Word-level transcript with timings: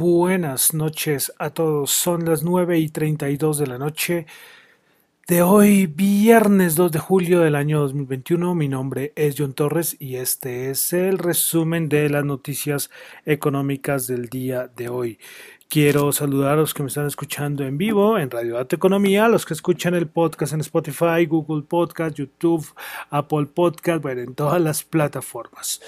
Buenas 0.00 0.72
noches 0.72 1.30
a 1.38 1.50
todos. 1.50 1.90
Son 1.90 2.24
las 2.24 2.42
9 2.42 2.78
y 2.78 2.88
32 2.88 3.58
de 3.58 3.66
la 3.66 3.76
noche 3.76 4.24
de 5.28 5.42
hoy, 5.42 5.88
viernes 5.88 6.74
2 6.74 6.92
de 6.92 6.98
julio 6.98 7.40
del 7.40 7.54
año 7.54 7.80
2021. 7.80 8.54
Mi 8.54 8.66
nombre 8.66 9.12
es 9.14 9.34
John 9.36 9.52
Torres 9.52 9.98
y 9.98 10.16
este 10.16 10.70
es 10.70 10.94
el 10.94 11.18
resumen 11.18 11.90
de 11.90 12.08
las 12.08 12.24
noticias 12.24 12.88
económicas 13.26 14.06
del 14.06 14.30
día 14.30 14.68
de 14.74 14.88
hoy. 14.88 15.18
Quiero 15.68 16.12
saludar 16.12 16.54
a 16.54 16.62
los 16.62 16.72
que 16.72 16.82
me 16.82 16.88
están 16.88 17.06
escuchando 17.06 17.62
en 17.64 17.76
vivo 17.76 18.16
en 18.16 18.30
Radio 18.30 18.54
Data 18.54 18.76
Economía, 18.76 19.26
a 19.26 19.28
los 19.28 19.44
que 19.44 19.52
escuchan 19.52 19.94
el 19.94 20.08
podcast 20.08 20.54
en 20.54 20.60
Spotify, 20.60 21.26
Google 21.28 21.64
Podcast, 21.64 22.16
YouTube, 22.16 22.66
Apple 23.10 23.48
Podcast, 23.54 24.00
bueno, 24.00 24.22
en 24.22 24.34
todas 24.34 24.62
las 24.62 24.82
plataformas. 24.82 25.82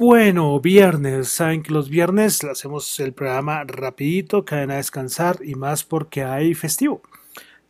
Bueno, 0.00 0.58
viernes, 0.60 1.28
saben 1.28 1.62
que 1.62 1.74
los 1.74 1.90
viernes 1.90 2.42
hacemos 2.44 2.98
el 3.00 3.12
programa 3.12 3.64
rapidito, 3.64 4.46
caen 4.46 4.70
a 4.70 4.76
descansar 4.76 5.40
y 5.44 5.56
más 5.56 5.84
porque 5.84 6.22
hay 6.24 6.54
festivo. 6.54 7.02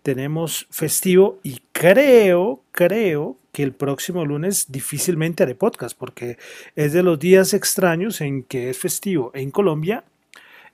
Tenemos 0.05 0.69
festivo 0.71 1.41
y 1.43 1.61
creo, 1.73 2.63
creo 2.71 3.37
que 3.51 3.65
el 3.65 3.73
próximo 3.73 4.25
lunes 4.25 4.71
difícilmente 4.71 5.43
haré 5.43 5.57
podcast 5.57 5.99
porque 5.99 6.39
es 6.77 6.93
de 6.93 7.03
los 7.03 7.19
días 7.19 7.53
extraños 7.53 8.21
en 8.21 8.45
que 8.45 8.71
es 8.71 8.79
festivo 8.79 9.33
en 9.35 9.51
Colombia 9.51 10.05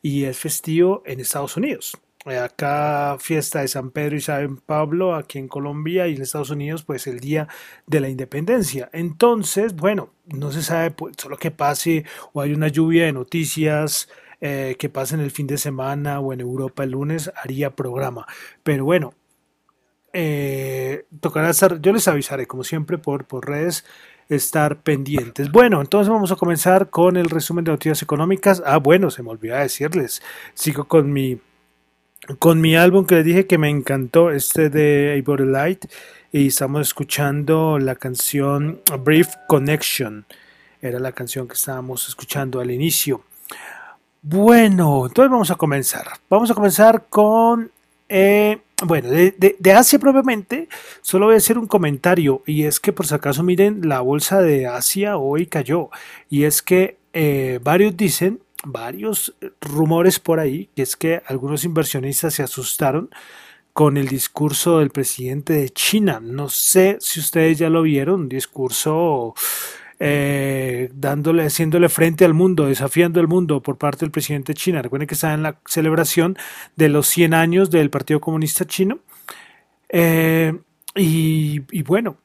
y 0.02 0.24
es 0.24 0.36
festivo 0.36 1.02
en 1.06 1.20
Estados 1.20 1.56
Unidos. 1.56 1.96
Eh, 2.26 2.38
acá 2.38 3.16
fiesta 3.20 3.60
de 3.60 3.68
San 3.68 3.92
Pedro 3.92 4.16
y 4.16 4.20
San 4.20 4.56
Pablo, 4.56 5.14
aquí 5.14 5.38
en 5.38 5.46
Colombia 5.46 6.08
y 6.08 6.16
en 6.16 6.22
Estados 6.22 6.50
Unidos, 6.50 6.82
pues 6.82 7.06
el 7.06 7.20
día 7.20 7.46
de 7.86 8.00
la 8.00 8.08
independencia. 8.08 8.90
Entonces, 8.92 9.76
bueno, 9.76 10.10
no 10.26 10.50
se 10.50 10.62
sabe, 10.62 10.90
pues, 10.90 11.14
solo 11.18 11.36
que 11.36 11.52
pase 11.52 12.04
o 12.32 12.40
hay 12.40 12.52
una 12.52 12.66
lluvia 12.66 13.04
de 13.04 13.12
noticias 13.12 14.08
eh, 14.40 14.74
que 14.76 14.88
pase 14.88 15.14
en 15.14 15.20
el 15.20 15.30
fin 15.30 15.46
de 15.46 15.56
semana 15.56 16.18
o 16.18 16.32
en 16.32 16.40
Europa 16.40 16.82
el 16.82 16.90
lunes, 16.90 17.30
haría 17.36 17.76
programa. 17.76 18.26
Pero 18.64 18.84
bueno, 18.84 19.14
eh, 20.12 21.06
tocará 21.20 21.50
estar, 21.50 21.80
yo 21.80 21.92
les 21.92 22.08
avisaré 22.08 22.46
como 22.46 22.64
siempre 22.64 22.98
por, 22.98 23.26
por 23.26 23.48
redes 23.48 23.84
estar 24.28 24.82
pendientes. 24.82 25.52
Bueno, 25.52 25.80
entonces 25.80 26.08
vamos 26.08 26.32
a 26.32 26.36
comenzar 26.36 26.90
con 26.90 27.16
el 27.16 27.30
resumen 27.30 27.64
de 27.64 27.70
noticias 27.70 28.02
económicas. 28.02 28.62
Ah, 28.66 28.78
bueno, 28.78 29.10
se 29.10 29.22
me 29.22 29.30
olvidó 29.30 29.56
decirles. 29.56 30.22
Sigo 30.54 30.88
con 30.88 31.12
mi 31.12 31.38
con 32.38 32.60
mi 32.60 32.76
álbum 32.76 33.06
que 33.06 33.16
les 33.16 33.24
dije 33.24 33.46
que 33.46 33.58
me 33.58 33.70
encantó, 33.70 34.30
este 34.30 34.68
de 34.68 35.16
Ivory 35.18 35.46
Light, 35.46 35.86
y 36.32 36.48
estamos 36.48 36.88
escuchando 36.88 37.78
la 37.78 37.94
canción 37.94 38.80
Brief 39.04 39.34
Connection. 39.46 40.26
Era 40.82 40.98
la 40.98 41.12
canción 41.12 41.48
que 41.48 41.54
estábamos 41.54 42.08
escuchando 42.08 42.60
al 42.60 42.70
inicio. 42.70 43.22
Bueno, 44.22 45.06
entonces 45.06 45.30
vamos 45.30 45.50
a 45.50 45.54
comenzar. 45.54 46.06
Vamos 46.28 46.50
a 46.50 46.54
comenzar 46.54 47.06
con, 47.08 47.70
eh, 48.08 48.58
bueno, 48.84 49.08
de, 49.08 49.56
de, 49.58 49.72
Asia 49.72 49.98
propiamente, 49.98 50.68
solo 51.00 51.26
voy 51.26 51.36
a 51.36 51.38
hacer 51.38 51.58
un 51.58 51.66
comentario, 51.66 52.42
y 52.44 52.64
es 52.64 52.80
que 52.80 52.92
por 52.92 53.06
si 53.06 53.14
acaso 53.14 53.42
miren, 53.42 53.88
la 53.88 54.00
bolsa 54.00 54.42
de 54.42 54.66
Asia 54.66 55.16
hoy 55.16 55.46
cayó, 55.46 55.90
y 56.28 56.42
es 56.42 56.60
que 56.60 56.96
eh, 57.12 57.60
varios 57.62 57.96
dicen 57.96 58.40
varios 58.66 59.34
rumores 59.60 60.18
por 60.18 60.40
ahí, 60.40 60.68
que 60.74 60.82
es 60.82 60.96
que 60.96 61.22
algunos 61.26 61.64
inversionistas 61.64 62.34
se 62.34 62.42
asustaron 62.42 63.10
con 63.72 63.96
el 63.96 64.08
discurso 64.08 64.78
del 64.78 64.90
presidente 64.90 65.52
de 65.52 65.70
China. 65.70 66.20
No 66.22 66.48
sé 66.48 66.96
si 67.00 67.20
ustedes 67.20 67.58
ya 67.58 67.70
lo 67.70 67.82
vieron, 67.82 68.22
un 68.22 68.28
discurso 68.28 69.34
eh, 69.98 70.90
dándole, 70.94 71.44
haciéndole 71.44 71.88
frente 71.88 72.24
al 72.24 72.34
mundo, 72.34 72.66
desafiando 72.66 73.20
al 73.20 73.28
mundo 73.28 73.62
por 73.62 73.78
parte 73.78 74.00
del 74.00 74.10
presidente 74.10 74.52
de 74.52 74.58
China. 74.58 74.82
Recuerden 74.82 75.06
que 75.06 75.14
está 75.14 75.32
en 75.34 75.42
la 75.42 75.60
celebración 75.66 76.36
de 76.76 76.88
los 76.88 77.06
100 77.06 77.34
años 77.34 77.70
del 77.70 77.90
Partido 77.90 78.20
Comunista 78.20 78.66
Chino. 78.66 79.00
Eh, 79.88 80.54
y, 80.98 81.82
bueno, 81.82 82.16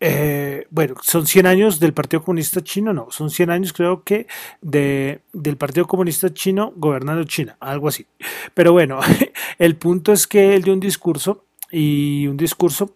eh, 0.00 0.66
bueno, 0.70 0.94
son 1.02 1.26
100 1.26 1.46
años 1.46 1.80
del 1.80 1.92
Partido 1.92 2.22
Comunista 2.22 2.62
Chino, 2.62 2.92
no, 2.92 3.08
son 3.10 3.30
100 3.30 3.50
años 3.50 3.72
creo 3.72 4.04
que 4.04 4.28
de, 4.60 5.22
del 5.32 5.56
Partido 5.56 5.86
Comunista 5.86 6.32
Chino 6.32 6.72
gobernando 6.76 7.24
China, 7.24 7.56
algo 7.60 7.88
así. 7.88 8.06
Pero 8.54 8.72
bueno, 8.72 9.00
el 9.58 9.76
punto 9.76 10.12
es 10.12 10.26
que 10.26 10.54
él 10.54 10.62
dio 10.62 10.72
un 10.72 10.80
discurso 10.80 11.44
y 11.70 12.26
un 12.28 12.36
discurso 12.36 12.94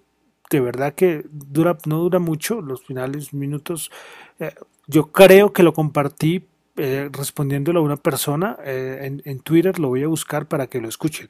de 0.51 0.61
verdad 0.61 0.95
que 0.95 1.25
dura, 1.31 1.77
no 1.87 1.99
dura 1.99 2.19
mucho, 2.19 2.61
los 2.61 2.85
finales 2.85 3.33
minutos. 3.33 3.91
Eh, 4.39 4.55
yo 4.87 5.11
creo 5.11 5.53
que 5.53 5.63
lo 5.63 5.73
compartí 5.73 6.45
eh, 6.77 7.09
respondiéndolo 7.11 7.81
a 7.81 7.83
una 7.83 7.97
persona 7.97 8.59
en, 8.65 9.23
en, 9.25 9.41
Twitter, 9.41 9.79
lo 9.79 9.89
voy 9.89 10.03
a 10.03 10.09
buscar 10.09 10.47
para 10.47 10.67
que 10.67 10.81
lo 10.81 10.89
escuchen, 10.89 11.29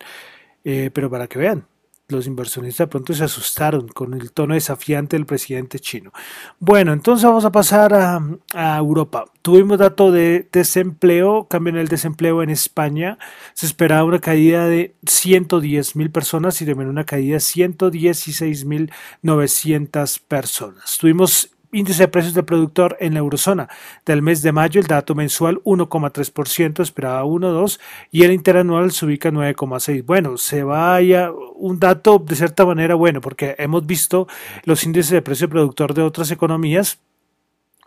pero 0.62 1.11
para 1.11 1.27
que 1.27 1.38
vean 1.38 1.66
los 2.09 2.27
inversionistas 2.27 2.87
de 2.87 2.91
pronto 2.91 3.15
se 3.15 3.25
asustaron 3.25 3.89
con 3.89 4.15
el 4.15 4.33
tono 4.33 4.55
desafiante 4.55 5.17
del 5.17 5.27
presidente 5.27 5.79
chino. 5.79 6.13
Bueno, 6.59 6.93
entonces 6.93 7.25
vamos 7.25 7.45
a 7.45 7.53
pasar 7.53 7.95
a, 7.95 8.77
Europa. 8.77 9.25
Tuvimos 9.41 9.79
dato 9.79 10.12
de 10.12 10.49
desempleo, 10.53 11.49
cambio 11.49 11.73
en 11.73 11.79
el 11.79 11.89
desempleo 11.89 12.43
en 12.43 12.51
España. 12.51 13.19
Se 13.55 13.67
esperaba 13.67 14.05
una 14.05 14.21
caída 14.21 14.67
de 14.67 14.94
110 15.06 15.97
mil 15.97 16.11
personas 16.11 16.61
y 16.61 16.67
también 16.67 16.88
una 16.88 17.05
caída 17.05 17.35
de 17.35 17.41
116 17.41 18.65
mil 18.67 18.93
900 19.23 20.19
personas. 20.21 20.99
Tuvimos 20.99 21.50
índice 21.73 22.03
de 22.03 22.09
precios 22.09 22.35
del 22.35 22.45
productor 22.45 22.97
en 23.01 23.15
la 23.15 23.21
eurozona. 23.21 23.69
Del 24.07 24.23
mes 24.23 24.43
de 24.43 24.53
mayo 24.53 24.81
el 24.81 24.87
dato 24.87 25.15
mensual 25.15 25.61
1,3%, 25.65 26.83
esperaba 26.83 27.25
1,2% 27.25 27.79
y 28.11 28.23
el 28.23 28.33
interanual 28.33 28.93
se 28.93 29.07
ubica 29.07 29.31
9,6%. 29.31 30.05
Bueno, 30.05 30.37
se 30.37 30.63
vaya 30.63 31.31
un 31.57 31.81
dato 31.81 32.19
de 32.19 32.37
cierta 32.37 32.65
manera 32.65 32.95
bueno 32.95 33.21
porque 33.21 33.57
hemos 33.59 33.87
visto 33.87 34.29
los 34.65 34.85
índices 34.85 35.11
de 35.11 35.23
precio 35.23 35.47
del 35.47 35.53
productor 35.53 35.95
de 35.95 36.03
otras 36.03 36.31
economías 36.31 36.99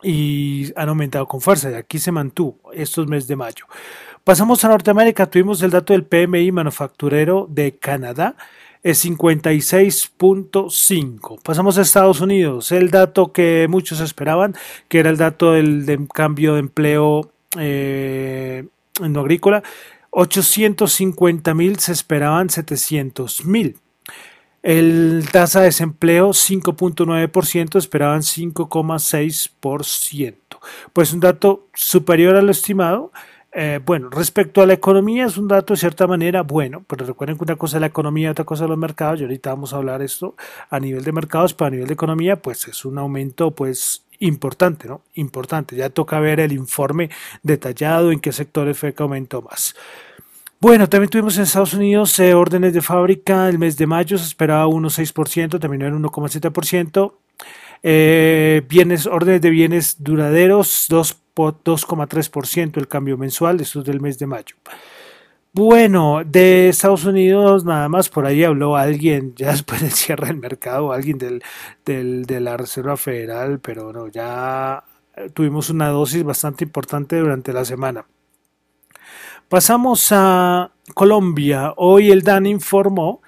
y 0.01 0.71
han 0.75 0.89
aumentado 0.89 1.27
con 1.27 1.39
fuerza. 1.39 1.71
Y 1.71 1.75
aquí 1.75 1.99
se 1.99 2.11
mantuvo 2.11 2.57
estos 2.73 3.07
meses 3.07 3.27
de 3.27 3.35
mayo. 3.35 3.65
Pasamos 4.23 4.65
a 4.65 4.69
Norteamérica, 4.69 5.27
tuvimos 5.27 5.61
el 5.61 5.69
dato 5.69 5.93
del 5.93 6.03
PMI 6.03 6.51
manufacturero 6.51 7.47
de 7.47 7.77
Canadá 7.77 8.35
es 8.85 9.03
56.5. 9.03 11.41
Pasamos 11.41 11.77
a 11.79 11.81
Estados 11.81 12.21
Unidos, 12.21 12.71
el 12.71 12.91
dato 12.91 13.33
que 13.33 13.65
muchos 13.67 13.99
esperaban, 13.99 14.55
que 14.87 14.99
era 14.99 15.09
el 15.09 15.17
dato 15.17 15.53
del, 15.53 16.07
cambio 16.13 16.53
de 16.53 16.59
empleo 16.59 17.31
eh, 17.57 18.67
en 19.01 19.13
lo 19.13 19.21
agrícola, 19.21 19.63
850 20.11 21.55
mil 21.55 21.79
se 21.79 21.93
esperaban 21.93 22.51
700 22.51 23.47
mil. 23.47 23.79
El 24.61 25.29
tasa 25.31 25.61
de 25.61 25.65
desempleo 25.65 26.29
5.9%, 26.29 27.79
esperaban 27.79 28.21
5,6%. 28.21 30.35
Pues 30.93 31.11
un 31.11 31.21
dato 31.21 31.65
superior 31.73 32.35
a 32.35 32.43
lo 32.43 32.51
estimado, 32.51 33.11
eh, 33.57 33.79
bueno, 33.85 34.09
respecto 34.09 34.61
a 34.61 34.65
la 34.65 34.73
economía 34.73 35.25
es 35.27 35.37
un 35.37 35.47
dato 35.47 35.73
de 35.73 35.79
cierta 35.79 36.07
manera 36.07 36.41
bueno, 36.41 36.83
pero 36.87 37.05
recuerden 37.05 37.37
que 37.37 37.45
una 37.45 37.55
cosa 37.55 37.77
es 37.77 37.81
la 37.81 37.87
economía, 37.87 38.31
otra 38.31 38.43
cosa 38.43 38.65
es 38.65 38.69
los 38.69 38.77
mercados, 38.77 39.21
y 39.21 39.23
ahorita 39.23 39.51
vamos 39.51 39.73
a 39.73 39.77
hablar 39.77 40.01
esto 40.01 40.35
a 40.69 40.77
nivel 40.77 41.05
de 41.05 41.13
mercados, 41.13 41.53
pero 41.53 41.67
a 41.67 41.71
nivel 41.71 41.87
de 41.87 41.93
economía, 41.93 42.35
pues 42.35 42.67
es 42.67 42.83
un 42.83 42.97
aumento 42.97 43.51
pues 43.51 44.03
importante, 44.19 44.89
¿no? 44.89 45.03
Importante, 45.13 45.77
ya 45.77 45.89
toca 45.89 46.19
ver 46.19 46.41
el 46.41 46.51
informe 46.51 47.09
detallado 47.43 48.11
en 48.11 48.19
qué 48.19 48.33
sectores 48.33 48.77
fue 48.77 48.93
que 48.93 49.03
aumentó 49.03 49.41
más. 49.41 49.73
Bueno, 50.59 50.89
también 50.89 51.09
tuvimos 51.09 51.37
en 51.37 51.43
Estados 51.43 51.73
Unidos 51.73 52.19
eh, 52.19 52.33
órdenes 52.33 52.73
de 52.73 52.81
fábrica 52.81 53.47
el 53.47 53.57
mes 53.57 53.77
de 53.77 53.87
mayo, 53.87 54.17
se 54.17 54.25
esperaba 54.25 54.67
1,6%, 54.67 55.61
terminó 55.61 55.85
en 55.85 56.01
1,7%. 56.03 57.13
Eh, 57.83 58.63
bienes, 58.67 59.05
órdenes 59.05 59.41
de 59.41 59.49
bienes 59.49 60.03
duraderos, 60.03 60.87
2,3% 61.35 62.77
el 62.77 62.87
cambio 62.87 63.17
mensual, 63.17 63.61
esto 63.61 63.79
es 63.79 63.85
del 63.85 64.01
mes 64.01 64.17
de 64.17 64.27
mayo. 64.27 64.55
Bueno, 65.53 66.21
de 66.25 66.67
Estados 66.69 67.05
Unidos 67.05 67.63
nada 67.63 67.87
más, 67.87 68.09
por 68.09 68.25
ahí 68.25 68.43
habló 68.43 68.75
alguien, 68.75 69.33
ya 69.37 69.51
después 69.51 69.81
del 69.81 69.91
cierre 69.91 70.27
del 70.27 70.37
mercado, 70.37 70.91
alguien 70.91 71.17
del, 71.17 71.43
del, 71.85 72.25
de 72.25 72.39
la 72.41 72.57
Reserva 72.57 72.97
Federal, 72.97 73.59
pero 73.59 73.93
no, 73.93 74.07
ya 74.07 74.83
tuvimos 75.33 75.69
una 75.69 75.89
dosis 75.89 76.23
bastante 76.23 76.65
importante 76.65 77.17
durante 77.17 77.53
la 77.53 77.63
semana. 77.63 78.05
Pasamos 79.47 80.07
a 80.11 80.71
Colombia. 80.93 81.73
Hoy 81.77 82.11
el 82.11 82.23
DAN 82.23 82.47
informó 82.47 83.21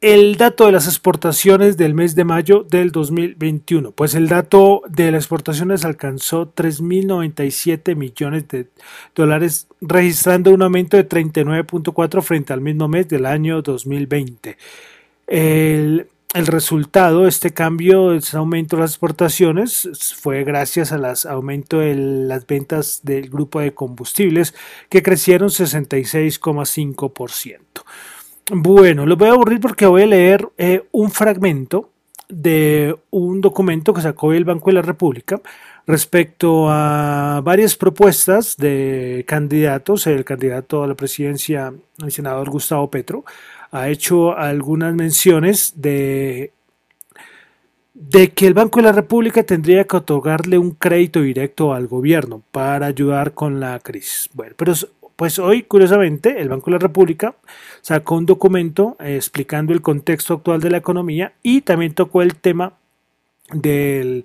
el 0.00 0.36
dato 0.36 0.66
de 0.66 0.72
las 0.72 0.86
exportaciones 0.86 1.76
del 1.76 1.92
mes 1.92 2.14
de 2.14 2.22
mayo 2.24 2.64
del 2.68 2.92
2021. 2.92 3.90
Pues 3.92 4.14
el 4.14 4.28
dato 4.28 4.82
de 4.88 5.10
las 5.10 5.24
exportaciones 5.24 5.84
alcanzó 5.84 6.54
3.097 6.54 7.96
millones 7.96 8.46
de 8.48 8.68
dólares, 9.14 9.66
registrando 9.80 10.52
un 10.52 10.62
aumento 10.62 10.96
de 10.96 11.08
39.4 11.08 12.22
frente 12.22 12.52
al 12.52 12.60
mismo 12.60 12.86
mes 12.86 13.08
del 13.08 13.26
año 13.26 13.60
2020. 13.60 14.56
El, 15.26 16.06
resultado 16.34 17.24
de 17.24 17.30
este 17.30 17.50
cambio, 17.50 18.12
este 18.12 18.36
aumento 18.36 18.76
de 18.76 18.82
las 18.82 18.92
exportaciones, 18.92 19.88
fue 20.20 20.44
gracias 20.44 20.92
al 20.92 21.04
aumento 21.28 21.80
de 21.80 21.96
las 21.96 22.46
ventas 22.46 23.00
del 23.02 23.30
grupo 23.30 23.58
de 23.60 23.74
combustibles 23.74 24.54
que 24.90 25.02
crecieron 25.02 25.48
66,5%. 25.48 27.58
Bueno, 28.50 29.04
lo 29.04 29.16
voy 29.16 29.28
a 29.28 29.32
aburrir 29.32 29.60
porque 29.60 29.84
voy 29.84 30.02
a 30.02 30.06
leer 30.06 30.48
eh, 30.56 30.82
un 30.92 31.10
fragmento 31.10 31.90
de 32.30 32.96
un 33.10 33.40
documento 33.42 33.92
que 33.92 34.00
sacó 34.00 34.32
el 34.32 34.44
Banco 34.44 34.70
de 34.70 34.74
la 34.74 34.82
República 34.82 35.40
respecto 35.86 36.70
a 36.70 37.42
varias 37.44 37.76
propuestas 37.76 38.56
de 38.56 39.24
candidatos. 39.28 40.06
El 40.06 40.24
candidato 40.24 40.82
a 40.82 40.86
la 40.86 40.94
presidencia, 40.94 41.74
el 42.02 42.12
senador 42.12 42.48
Gustavo 42.48 42.90
Petro, 42.90 43.24
ha 43.70 43.88
hecho 43.90 44.36
algunas 44.36 44.94
menciones 44.94 45.74
de, 45.76 46.52
de 47.92 48.30
que 48.30 48.46
el 48.46 48.54
Banco 48.54 48.78
de 48.78 48.84
la 48.84 48.92
República 48.92 49.42
tendría 49.42 49.84
que 49.84 49.96
otorgarle 49.98 50.56
un 50.56 50.70
crédito 50.70 51.20
directo 51.20 51.74
al 51.74 51.86
gobierno 51.86 52.42
para 52.50 52.86
ayudar 52.86 53.34
con 53.34 53.60
la 53.60 53.78
crisis. 53.80 54.30
Bueno, 54.32 54.54
pero 54.56 54.72
pues 55.18 55.40
hoy, 55.40 55.64
curiosamente, 55.64 56.40
el 56.40 56.48
Banco 56.48 56.66
de 56.66 56.76
la 56.76 56.78
República 56.78 57.34
sacó 57.80 58.14
un 58.14 58.24
documento 58.24 58.96
eh, 59.00 59.16
explicando 59.16 59.72
el 59.72 59.82
contexto 59.82 60.34
actual 60.34 60.60
de 60.60 60.70
la 60.70 60.76
economía 60.76 61.32
y 61.42 61.62
también 61.62 61.92
tocó 61.92 62.22
el 62.22 62.36
tema 62.36 62.74
de 63.50 64.22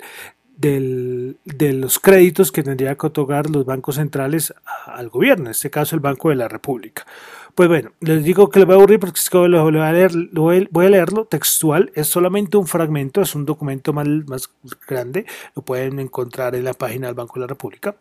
los 0.60 2.00
créditos 2.00 2.52
que 2.52 2.62
tendría 2.62 2.94
que 2.96 3.08
otorgar 3.08 3.50
los 3.50 3.66
bancos 3.66 3.96
centrales 3.96 4.54
al 4.86 5.10
gobierno, 5.10 5.46
en 5.46 5.52
este 5.52 5.72
caso 5.72 5.96
el 5.96 6.00
Banco 6.00 6.30
de 6.30 6.36
la 6.36 6.48
República. 6.48 7.08
Pues 7.56 7.68
bueno, 7.68 7.94
les 8.00 8.24
digo 8.24 8.52
que 8.52 8.60
les 8.60 8.68
voy 8.68 8.76
a 8.76 8.78
aburrir 8.78 9.00
porque 9.00 9.20
es 9.20 9.32
que 9.32 9.38
voy 9.40 9.48
a, 9.48 9.92
leer, 9.92 10.12
a 10.12 10.90
leerlo 10.90 11.26
textual, 11.26 11.92
es 11.96 12.06
solamente 12.06 12.56
un 12.58 12.68
fragmento, 12.68 13.20
es 13.20 13.34
un 13.34 13.46
documento 13.46 13.94
más, 13.94 14.08
más 14.28 14.48
grande, 14.88 15.26
lo 15.56 15.64
pueden 15.64 16.00
encontrar 16.00 16.54
en 16.54 16.66
la 16.66 16.74
página 16.76 17.08
del 17.08 17.16
Banco 17.16 17.34
de 17.34 17.40
la 17.40 17.48
República. 17.48 17.96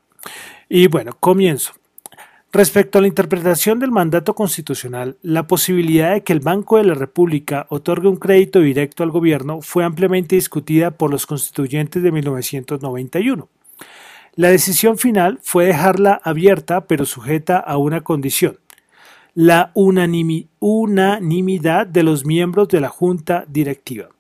Y 0.69 0.89
bueno, 0.89 1.17
comienzo. 1.19 1.73
Respecto 2.55 2.99
a 2.99 3.01
la 3.01 3.09
interpretación 3.09 3.79
del 3.79 3.93
mandato 3.93 4.35
constitucional, 4.35 5.17
la 5.23 5.47
posibilidad 5.47 6.13
de 6.13 6.23
que 6.23 6.35
el 6.35 6.41
Banco 6.41 6.77
de 6.77 6.85
la 6.85 6.93
República 6.93 7.65
otorgue 7.71 8.09
un 8.09 8.17
crédito 8.17 8.61
directo 8.61 9.03
al 9.03 9.11
gobierno 9.11 9.63
fue 9.63 9.85
ampliamente 9.85 10.35
discutida 10.35 10.91
por 10.91 11.11
los 11.11 11.25
constituyentes 11.25 12.03
de 12.03 12.13
1991. 12.13 13.49
La 14.35 14.51
decisión 14.51 14.99
final 14.99 15.39
fue 15.43 15.65
dejarla 15.65 16.21
abierta 16.23 16.87
pero 16.87 17.07
sujeta 17.07 17.57
a 17.57 17.79
una 17.79 18.03
condición, 18.03 18.59
la 19.33 19.73
unanimidad 20.61 21.87
de 21.87 22.03
los 22.03 22.27
miembros 22.27 22.69
de 22.69 22.83
la 22.83 22.91
Junta 22.91 23.47
Directiva. 23.49 24.11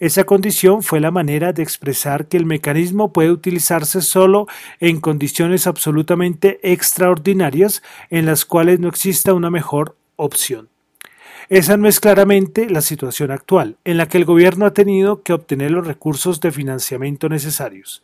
Esa 0.00 0.24
condición 0.24 0.82
fue 0.82 1.00
la 1.00 1.10
manera 1.10 1.52
de 1.52 1.62
expresar 1.62 2.26
que 2.26 2.36
el 2.36 2.46
mecanismo 2.46 3.12
puede 3.12 3.30
utilizarse 3.30 4.02
solo 4.02 4.46
en 4.80 5.00
condiciones 5.00 5.66
absolutamente 5.66 6.60
extraordinarias 6.62 7.82
en 8.10 8.26
las 8.26 8.44
cuales 8.44 8.80
no 8.80 8.88
exista 8.88 9.34
una 9.34 9.50
mejor 9.50 9.96
opción. 10.16 10.68
Esa 11.50 11.76
no 11.76 11.88
es 11.88 12.00
claramente 12.00 12.70
la 12.70 12.80
situación 12.80 13.30
actual, 13.30 13.76
en 13.84 13.98
la 13.98 14.08
que 14.08 14.16
el 14.16 14.24
gobierno 14.24 14.64
ha 14.64 14.72
tenido 14.72 15.22
que 15.22 15.34
obtener 15.34 15.72
los 15.72 15.86
recursos 15.86 16.40
de 16.40 16.50
financiamiento 16.50 17.28
necesarios. 17.28 18.02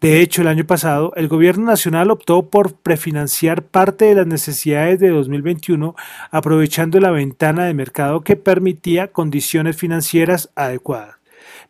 De 0.00 0.20
hecho, 0.20 0.42
el 0.42 0.48
año 0.48 0.66
pasado, 0.66 1.12
el 1.16 1.26
gobierno 1.26 1.64
nacional 1.66 2.12
optó 2.12 2.48
por 2.48 2.74
prefinanciar 2.74 3.62
parte 3.62 4.04
de 4.04 4.14
las 4.14 4.26
necesidades 4.28 5.00
de 5.00 5.08
2021, 5.08 5.96
aprovechando 6.30 7.00
la 7.00 7.10
ventana 7.10 7.64
de 7.64 7.74
mercado 7.74 8.20
que 8.20 8.36
permitía 8.36 9.08
condiciones 9.08 9.76
financieras 9.76 10.50
adecuadas. 10.54 11.15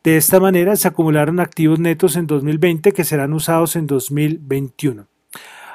De 0.06 0.16
esta 0.16 0.38
manera 0.38 0.76
se 0.76 0.86
acumularon 0.86 1.40
activos 1.40 1.80
netos 1.80 2.14
en 2.14 2.28
2020 2.28 2.92
que 2.92 3.02
serán 3.02 3.32
usados 3.32 3.74
en 3.74 3.88
2021. 3.88 5.08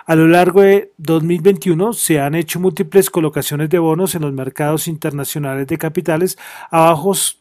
A 0.05 0.15
lo 0.15 0.25
largo 0.25 0.61
de 0.61 0.93
2021 0.99 1.91
se 1.91 2.21
han 2.21 2.35
hecho 2.35 2.61
múltiples 2.61 3.09
colocaciones 3.09 3.69
de 3.69 3.79
bonos 3.79 4.15
en 4.15 4.21
los 4.21 4.31
mercados 4.31 4.87
internacionales 4.87 5.67
de 5.67 5.77
capitales 5.77 6.37
a, 6.71 6.95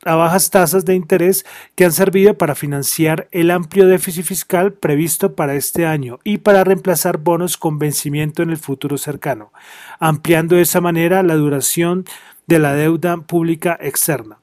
a, 0.05 0.15
bajas 0.17 0.51
tasas 0.51 0.85
de 0.85 0.97
interés 0.97 1.47
que 1.77 1.85
han 1.85 1.93
servido 1.93 2.37
para 2.37 2.57
financiar 2.57 3.29
el 3.31 3.53
amplio 3.53 3.87
déficit 3.87 4.25
fiscal 4.25 4.73
previsto 4.73 5.37
para 5.37 5.55
este 5.55 5.87
año 5.87 6.19
y 6.25 6.39
para 6.39 6.65
reemplazar 6.65 7.19
bonos 7.19 7.57
con 7.57 7.79
vencimiento 7.79 8.43
en 8.43 8.51
el 8.51 8.57
futuro 8.57 8.99
cercano, 8.99 9.53
ampliando 10.01 10.57
de 10.57 10.63
esa 10.63 10.81
manera 10.81 11.23
la 11.23 11.37
duración 11.37 12.05
de 12.49 12.59
la 12.59 12.75
deuda 12.75 13.17
pública 13.19 13.79
externa. 13.81 14.40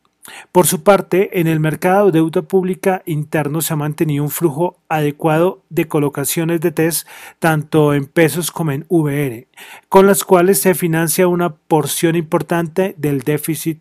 Por 0.51 0.67
su 0.67 0.83
parte, 0.83 1.39
en 1.39 1.47
el 1.47 1.59
mercado 1.59 2.07
de 2.07 2.19
deuda 2.19 2.41
pública 2.41 3.01
interno 3.05 3.61
se 3.61 3.73
ha 3.73 3.77
mantenido 3.77 4.23
un 4.23 4.29
flujo 4.29 4.77
adecuado 4.89 5.61
de 5.69 5.87
colocaciones 5.87 6.59
de 6.61 6.71
TES 6.71 7.05
tanto 7.39 7.93
en 7.93 8.05
pesos 8.05 8.51
como 8.51 8.71
en 8.71 8.85
VR, 8.89 9.47
con 9.89 10.05
las 10.05 10.23
cuales 10.23 10.59
se 10.59 10.75
financia 10.75 11.27
una 11.27 11.53
porción 11.55 12.15
importante 12.15 12.93
del 12.97 13.21
déficit 13.21 13.79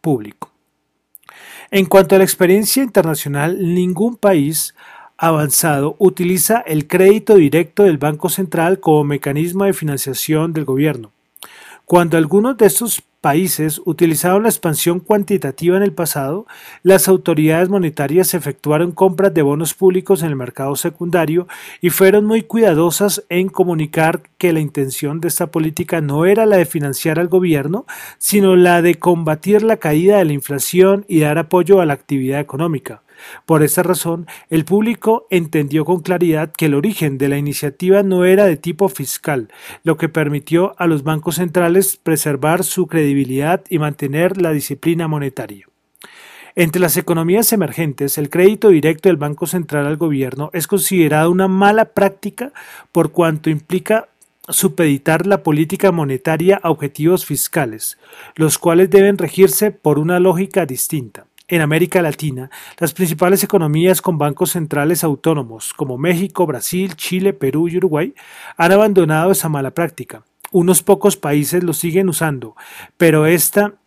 público. 0.00 0.50
En 1.70 1.86
cuanto 1.86 2.14
a 2.14 2.18
la 2.18 2.24
experiencia 2.24 2.82
internacional, 2.82 3.58
ningún 3.74 4.16
país 4.16 4.74
avanzado 5.18 5.96
utiliza 5.98 6.60
el 6.60 6.86
crédito 6.86 7.34
directo 7.34 7.82
del 7.82 7.98
Banco 7.98 8.28
Central 8.28 8.80
como 8.80 9.04
mecanismo 9.04 9.64
de 9.64 9.72
financiación 9.72 10.52
del 10.52 10.64
gobierno. 10.64 11.12
Cuando 11.84 12.16
algunos 12.16 12.56
de 12.56 12.66
estos 12.66 13.02
países 13.20 13.80
utilizaron 13.84 14.44
la 14.44 14.48
expansión 14.48 15.00
cuantitativa 15.00 15.76
en 15.76 15.82
el 15.82 15.92
pasado, 15.92 16.46
las 16.82 17.08
autoridades 17.08 17.68
monetarias 17.68 18.34
efectuaron 18.34 18.92
compras 18.92 19.34
de 19.34 19.42
bonos 19.42 19.74
públicos 19.74 20.22
en 20.22 20.28
el 20.28 20.36
mercado 20.36 20.76
secundario 20.76 21.48
y 21.80 21.90
fueron 21.90 22.26
muy 22.26 22.42
cuidadosas 22.42 23.24
en 23.28 23.48
comunicar 23.48 24.22
que 24.38 24.52
la 24.52 24.60
intención 24.60 25.20
de 25.20 25.28
esta 25.28 25.50
política 25.50 26.00
no 26.00 26.26
era 26.26 26.46
la 26.46 26.56
de 26.56 26.66
financiar 26.66 27.18
al 27.18 27.28
gobierno, 27.28 27.86
sino 28.18 28.56
la 28.56 28.82
de 28.82 28.94
combatir 28.96 29.62
la 29.62 29.78
caída 29.78 30.18
de 30.18 30.24
la 30.24 30.32
inflación 30.32 31.04
y 31.08 31.20
dar 31.20 31.38
apoyo 31.38 31.80
a 31.80 31.86
la 31.86 31.94
actividad 31.94 32.40
económica. 32.40 33.02
Por 33.46 33.62
esta 33.62 33.82
razón, 33.82 34.26
el 34.50 34.64
público 34.64 35.26
entendió 35.30 35.84
con 35.84 36.00
claridad 36.00 36.52
que 36.52 36.66
el 36.66 36.74
origen 36.74 37.18
de 37.18 37.28
la 37.28 37.38
iniciativa 37.38 38.02
no 38.02 38.24
era 38.24 38.46
de 38.46 38.56
tipo 38.56 38.88
fiscal, 38.88 39.48
lo 39.84 39.96
que 39.96 40.08
permitió 40.08 40.74
a 40.78 40.86
los 40.86 41.02
bancos 41.02 41.36
centrales 41.36 41.96
preservar 41.96 42.64
su 42.64 42.86
credibilidad 42.86 43.64
y 43.68 43.78
mantener 43.78 44.40
la 44.40 44.52
disciplina 44.52 45.08
monetaria. 45.08 45.66
Entre 46.54 46.80
las 46.80 46.96
economías 46.96 47.52
emergentes, 47.52 48.18
el 48.18 48.30
crédito 48.30 48.70
directo 48.70 49.08
del 49.08 49.16
Banco 49.16 49.46
Central 49.46 49.86
al 49.86 49.96
gobierno 49.96 50.50
es 50.52 50.66
considerado 50.66 51.30
una 51.30 51.46
mala 51.46 51.84
práctica 51.84 52.52
por 52.90 53.12
cuanto 53.12 53.48
implica 53.48 54.08
supeditar 54.48 55.26
la 55.26 55.42
política 55.42 55.92
monetaria 55.92 56.58
a 56.62 56.70
objetivos 56.70 57.24
fiscales, 57.24 57.98
los 58.34 58.58
cuales 58.58 58.90
deben 58.90 59.18
regirse 59.18 59.70
por 59.70 59.98
una 59.98 60.18
lógica 60.18 60.66
distinta. 60.66 61.26
En 61.50 61.62
América 61.62 62.02
Latina, 62.02 62.50
las 62.78 62.92
principales 62.92 63.42
economías 63.42 64.02
con 64.02 64.18
bancos 64.18 64.50
centrales 64.50 65.02
autónomos, 65.02 65.72
como 65.72 65.96
México, 65.96 66.46
Brasil, 66.46 66.94
Chile, 66.94 67.32
Perú 67.32 67.68
y 67.68 67.78
Uruguay, 67.78 68.14
han 68.58 68.72
abandonado 68.72 69.30
esa 69.30 69.48
mala 69.48 69.70
práctica. 69.70 70.22
Unos 70.52 70.82
pocos 70.82 71.16
países 71.16 71.64
lo 71.64 71.72
siguen 71.72 72.10
usando, 72.10 72.54
pero 72.98 73.24
están 73.24 73.78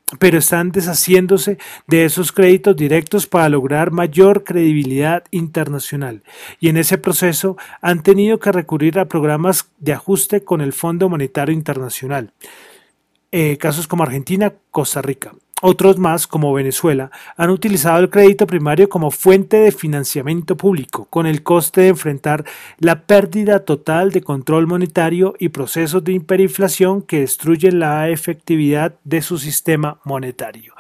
deshaciéndose 0.72 1.60
de 1.86 2.06
esos 2.06 2.32
créditos 2.32 2.76
directos 2.76 3.28
para 3.28 3.48
lograr 3.50 3.92
mayor 3.92 4.44
credibilidad 4.44 5.24
internacional 5.30 6.24
y 6.60 6.70
en 6.70 6.78
ese 6.78 6.98
proceso 6.98 7.58
han 7.82 8.02
tenido 8.02 8.40
que 8.40 8.52
recurrir 8.52 8.98
a 8.98 9.06
programas 9.06 9.68
de 9.78 9.94
ajuste 9.94 10.44
con 10.44 10.62
el 10.62 10.74
Fondo 10.74 11.10
Monetario 11.10 11.54
Internacional. 11.54 12.34
Eh, 13.32 13.58
casos 13.58 13.88
como 13.88 14.02
Argentina, 14.02 14.52
Costa 14.72 15.02
Rica. 15.02 15.34
Otros 15.62 16.00
más, 16.00 16.26
como 16.26 16.54
Venezuela, 16.54 17.12
han 17.38 17.52
utilizado 17.52 18.00
el 18.00 18.10
crédito 18.10 18.48
primario 18.48 18.90
como 18.90 19.12
fuente 19.12 19.58
de 19.58 19.72
financiamiento 19.72 20.58
público, 20.58 21.06
con 21.10 21.28
el 21.28 21.44
coste 21.44 21.82
de 21.82 21.88
enfrentar 21.90 22.46
la 22.80 23.04
pérdida 23.04 23.60
total 23.60 24.12
de 24.12 24.22
control 24.22 24.66
monetario 24.66 25.36
y 25.38 25.50
procesos 25.50 26.04
de 26.04 26.14
hiperinflación 26.14 27.04
que 27.04 27.20
destruyen 27.20 27.80
la 27.80 28.10
efectividad 28.10 28.96
de 29.04 29.22
su 29.22 29.38
sistema 29.38 30.00
monetario. 30.04 30.74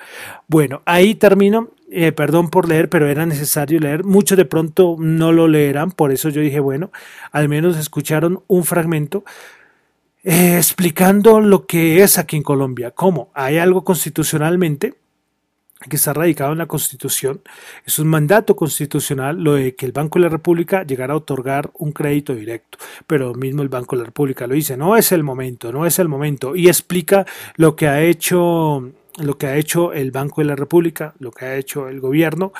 Bueno, 0.48 0.82
ahí 0.86 1.16
termino. 1.16 1.70
Eh, 1.94 2.14
perdón 2.14 2.50
por 2.50 2.70
leer, 2.70 2.88
pero 2.88 3.10
era 3.10 3.26
necesario 3.26 3.78
leer. 3.78 4.06
Muchos 4.06 4.38
de 4.38 4.46
pronto 4.46 4.96
no 4.98 5.34
lo 5.34 5.50
leerán, 5.50 5.92
por 5.92 6.14
eso 6.14 6.30
yo 6.30 6.40
dije, 6.40 6.62
bueno, 6.62 6.90
al 7.34 7.50
menos 7.50 7.78
escucharon 7.78 8.44
un 8.48 8.64
fragmento. 8.64 9.26
Eh, 10.24 10.58
explicando 10.58 11.40
lo 11.42 11.66
que 11.66 12.04
es 12.04 12.20
aquí 12.20 12.38
en 12.38 12.44
Colombia. 12.44 12.92
¿Cómo? 12.92 13.32
Hay 13.34 13.58
algo 13.58 13.84
constitucionalmente 13.84 14.94
que 15.90 15.96
está 15.96 16.14
radicado 16.14 16.52
en 16.52 16.60
la 16.60 16.68
Constitución. 16.68 17.42
Es 17.88 17.98
un 17.98 18.08
mandato 18.08 18.56
constitucional 18.56 19.44
lo 19.44 19.56
de 19.56 19.76
que 19.76 19.88
el 19.88 19.94
Banco 19.94 20.20
de 20.20 20.24
la 20.24 20.30
República 20.30 20.84
llegara 20.84 21.14
a 21.14 21.18
otorgar 21.18 21.72
un 21.74 21.92
crédito 21.92 22.36
directo. 22.36 22.78
Pero 23.08 23.34
mismo 23.34 23.64
el 23.64 23.70
Banco 23.70 23.96
de 23.96 24.02
la 24.02 24.06
República 24.06 24.46
lo 24.46 24.54
dice, 24.54 24.78
no 24.78 24.96
es 24.96 25.12
el 25.12 25.24
momento, 25.24 25.72
no 25.72 25.88
es 25.88 25.98
el 25.98 26.08
momento. 26.08 26.56
Y 26.56 26.68
explica 26.68 27.26
lo 27.56 27.76
que 27.76 27.88
ha 27.88 28.02
hecho 28.02 28.92
lo 29.18 29.38
que 29.38 29.48
ha 29.48 29.58
hecho 29.58 29.92
el 29.92 30.12
Banco 30.12 30.40
de 30.40 30.46
la 30.46 30.56
República, 30.56 31.14
lo 31.20 31.32
que 31.32 31.46
ha 31.46 31.58
hecho 31.58 31.90
el 31.90 32.00
gobierno 32.00 32.54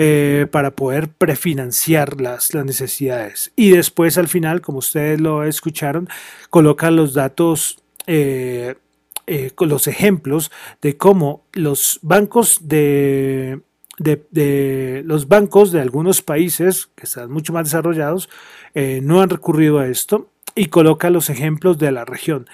eh, 0.00 0.46
para 0.52 0.76
poder 0.76 1.08
prefinanciar 1.08 2.20
las, 2.20 2.54
las, 2.54 2.64
necesidades. 2.64 3.50
Y 3.56 3.70
después 3.70 4.16
al 4.16 4.28
final, 4.28 4.60
como 4.60 4.78
ustedes 4.78 5.20
lo 5.20 5.42
escucharon, 5.42 6.08
coloca 6.50 6.92
los 6.92 7.14
datos, 7.14 7.82
eh, 8.06 8.76
eh, 9.26 9.50
los 9.58 9.88
ejemplos 9.88 10.52
de 10.80 10.96
cómo 10.96 11.42
los 11.52 11.98
bancos 12.02 12.60
de, 12.68 13.60
los 15.04 15.26
bancos 15.26 15.72
de 15.72 15.80
algunos 15.80 16.22
países 16.22 16.90
que 16.94 17.06
están 17.06 17.32
mucho 17.32 17.52
más 17.52 17.64
desarrollados 17.64 18.30
no 19.02 19.20
han 19.20 19.30
recurrido 19.30 19.80
a 19.80 19.88
esto 19.88 20.30
y 20.54 20.66
coloca 20.66 21.10
los 21.10 21.28
ejemplos 21.28 21.76
de 21.76 21.90
la 21.90 22.04
región. 22.04 22.46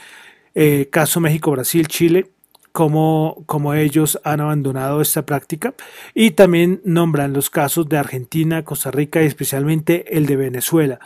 caso 0.90 1.20
México, 1.20 1.50
Brasil, 1.50 1.88
Chile, 1.88 2.30
cómo, 2.74 3.74
ellos 3.74 4.20
han 4.24 4.40
abandonado 4.40 5.00
esta 5.00 5.24
práctica 5.24 5.74
y 6.12 6.32
también 6.32 6.80
nombran 6.84 7.32
los 7.32 7.48
casos 7.48 7.88
de 7.88 7.98
Argentina, 7.98 8.64
Costa 8.64 8.90
Rica 8.90 9.22
y 9.22 9.26
especialmente 9.26 10.16
el 10.16 10.26
de 10.26 10.34
Venezuela. 10.34 10.98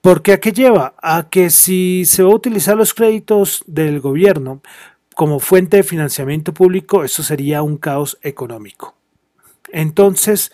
Porque 0.00 0.32
a 0.32 0.40
qué 0.40 0.52
lleva? 0.52 0.94
A 1.02 1.28
que 1.28 1.50
si 1.50 2.04
se 2.06 2.22
va 2.22 2.30
a 2.30 2.36
utilizar 2.36 2.76
los 2.76 2.94
créditos 2.94 3.64
del 3.66 3.98
gobierno 3.98 4.62
como 5.16 5.40
fuente 5.40 5.78
de 5.78 5.82
financiamiento 5.82 6.54
público, 6.54 7.02
eso 7.02 7.24
sería 7.24 7.62
un 7.62 7.76
caos 7.76 8.16
económico. 8.22 8.94
Entonces, 9.72 10.52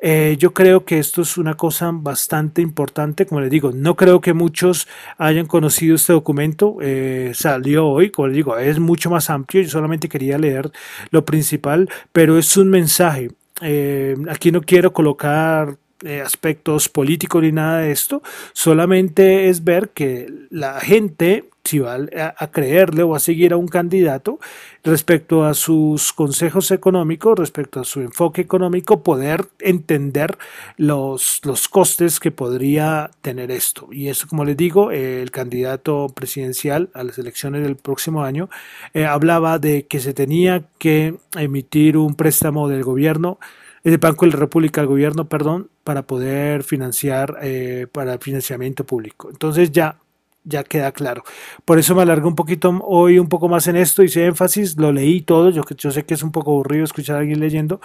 eh, 0.00 0.36
yo 0.38 0.54
creo 0.54 0.84
que 0.84 0.98
esto 0.98 1.22
es 1.22 1.36
una 1.36 1.54
cosa 1.54 1.90
bastante 1.92 2.62
importante, 2.62 3.26
como 3.26 3.40
les 3.40 3.50
digo, 3.50 3.72
no 3.72 3.96
creo 3.96 4.20
que 4.20 4.32
muchos 4.32 4.88
hayan 5.18 5.46
conocido 5.46 5.96
este 5.96 6.14
documento, 6.14 6.78
eh, 6.80 7.32
salió 7.34 7.86
hoy, 7.86 8.10
como 8.10 8.28
les 8.28 8.36
digo, 8.36 8.56
es 8.56 8.78
mucho 8.78 9.10
más 9.10 9.28
amplio, 9.28 9.62
yo 9.62 9.68
solamente 9.68 10.08
quería 10.08 10.38
leer 10.38 10.70
lo 11.10 11.24
principal, 11.24 11.88
pero 12.12 12.38
es 12.38 12.56
un 12.56 12.70
mensaje. 12.70 13.30
Eh, 13.60 14.16
aquí 14.30 14.50
no 14.50 14.62
quiero 14.62 14.92
colocar 14.92 15.76
aspectos 16.24 16.88
políticos 16.88 17.42
ni 17.42 17.52
nada 17.52 17.80
de 17.80 17.92
esto, 17.92 18.22
solamente 18.54 19.50
es 19.50 19.64
ver 19.64 19.90
que 19.90 20.32
la 20.48 20.80
gente, 20.80 21.49
si 21.64 21.78
va 21.78 21.94
a, 21.94 22.50
creerle 22.50 23.02
o 23.02 23.14
a 23.14 23.20
seguir 23.20 23.52
a 23.52 23.56
un 23.56 23.68
candidato 23.68 24.38
respecto 24.82 25.44
a 25.44 25.54
sus 25.54 26.12
consejos 26.12 26.70
económicos, 26.70 27.38
respecto 27.38 27.80
a 27.80 27.84
su 27.84 28.00
enfoque 28.00 28.40
económico, 28.40 29.02
poder 29.02 29.46
entender 29.58 30.38
los, 30.76 31.40
los 31.44 31.68
costes 31.68 32.18
que 32.18 32.30
podría 32.30 33.10
tener 33.20 33.50
esto. 33.50 33.88
Y 33.92 34.08
eso, 34.08 34.26
como 34.26 34.44
les 34.44 34.56
digo, 34.56 34.90
el 34.90 35.30
candidato 35.30 36.08
presidencial 36.14 36.90
a 36.94 37.04
las 37.04 37.18
elecciones 37.18 37.62
del 37.62 37.76
próximo 37.76 38.24
año 38.24 38.48
eh, 38.94 39.04
hablaba 39.04 39.58
de 39.58 39.86
que 39.86 40.00
se 40.00 40.14
tenía 40.14 40.64
que 40.78 41.14
emitir 41.36 41.96
un 41.96 42.14
préstamo 42.14 42.68
del 42.68 42.82
gobierno 42.82 43.38
el 43.82 43.98
Banco 43.98 44.26
de 44.26 44.32
la 44.32 44.38
República, 44.38 44.80
el 44.80 44.86
gobierno, 44.86 45.28
perdón, 45.28 45.70
para 45.84 46.02
poder 46.02 46.64
financiar 46.64 47.38
eh, 47.42 47.86
para 47.90 48.14
el 48.14 48.18
financiamiento 48.18 48.84
público. 48.84 49.30
Entonces 49.30 49.72
ya 49.72 49.96
ya 50.44 50.64
queda 50.64 50.92
claro. 50.92 51.22
Por 51.64 51.78
eso 51.78 51.94
me 51.94 52.02
alargué 52.02 52.26
un 52.26 52.34
poquito 52.34 52.80
hoy 52.84 53.18
un 53.18 53.28
poco 53.28 53.48
más 53.48 53.66
en 53.66 53.76
esto, 53.76 54.02
hice 54.02 54.26
énfasis, 54.26 54.76
lo 54.76 54.92
leí 54.92 55.20
todo, 55.20 55.50
yo, 55.50 55.62
yo 55.76 55.90
sé 55.90 56.04
que 56.04 56.14
es 56.14 56.22
un 56.22 56.32
poco 56.32 56.52
aburrido 56.52 56.84
escuchar 56.84 57.16
a 57.16 57.18
alguien 57.20 57.40
leyendo, 57.40 57.80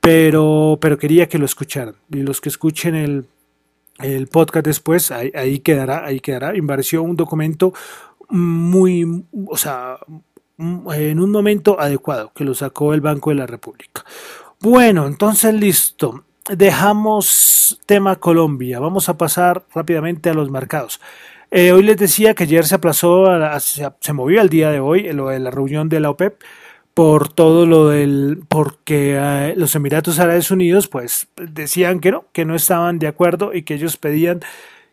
pero, 0.00 0.78
pero 0.80 0.98
quería 0.98 1.28
que 1.28 1.38
lo 1.38 1.44
escucharan. 1.44 1.94
Y 2.10 2.18
los 2.18 2.40
que 2.40 2.48
escuchen 2.48 2.94
el, 2.94 3.26
el 3.98 4.26
podcast 4.28 4.66
después, 4.66 5.10
ahí, 5.10 5.58
quedará, 5.60 6.04
ahí 6.04 6.20
quedará. 6.20 6.52
Me 6.52 7.00
un 7.00 7.16
documento 7.16 7.72
muy, 8.28 9.24
o 9.46 9.56
sea, 9.56 9.98
en 10.58 11.20
un 11.20 11.30
momento 11.30 11.80
adecuado 11.80 12.32
que 12.34 12.44
lo 12.44 12.54
sacó 12.54 12.94
el 12.94 13.00
Banco 13.00 13.30
de 13.30 13.36
la 13.36 13.46
República. 13.46 14.04
Bueno, 14.60 15.06
entonces 15.06 15.54
listo. 15.54 16.24
Dejamos 16.48 17.80
tema 17.86 18.16
Colombia. 18.16 18.78
Vamos 18.78 19.08
a 19.08 19.18
pasar 19.18 19.64
rápidamente 19.74 20.30
a 20.30 20.34
los 20.34 20.50
mercados. 20.50 21.00
Eh, 21.58 21.72
hoy 21.72 21.84
les 21.84 21.96
decía 21.96 22.34
que 22.34 22.44
ayer 22.44 22.66
se 22.66 22.74
aplazó, 22.74 23.24
se, 23.60 24.12
movió 24.12 24.42
al 24.42 24.50
día 24.50 24.70
de 24.70 24.78
hoy 24.78 25.10
lo 25.14 25.28
de 25.28 25.38
la 25.38 25.50
reunión 25.50 25.88
de 25.88 26.00
la 26.00 26.10
OPEP 26.10 26.42
por 26.92 27.32
todo 27.32 27.64
lo 27.64 27.88
del, 27.88 28.42
porque 28.46 29.16
eh, 29.18 29.54
los 29.56 29.74
Emiratos 29.74 30.18
Árabes 30.18 30.50
Unidos 30.50 30.86
pues 30.86 31.28
decían 31.38 32.00
que 32.00 32.10
no, 32.10 32.26
que 32.34 32.44
no 32.44 32.54
estaban 32.54 32.98
de 32.98 33.06
acuerdo 33.06 33.54
y 33.54 33.62
que 33.62 33.72
ellos 33.72 33.96
pedían 33.96 34.40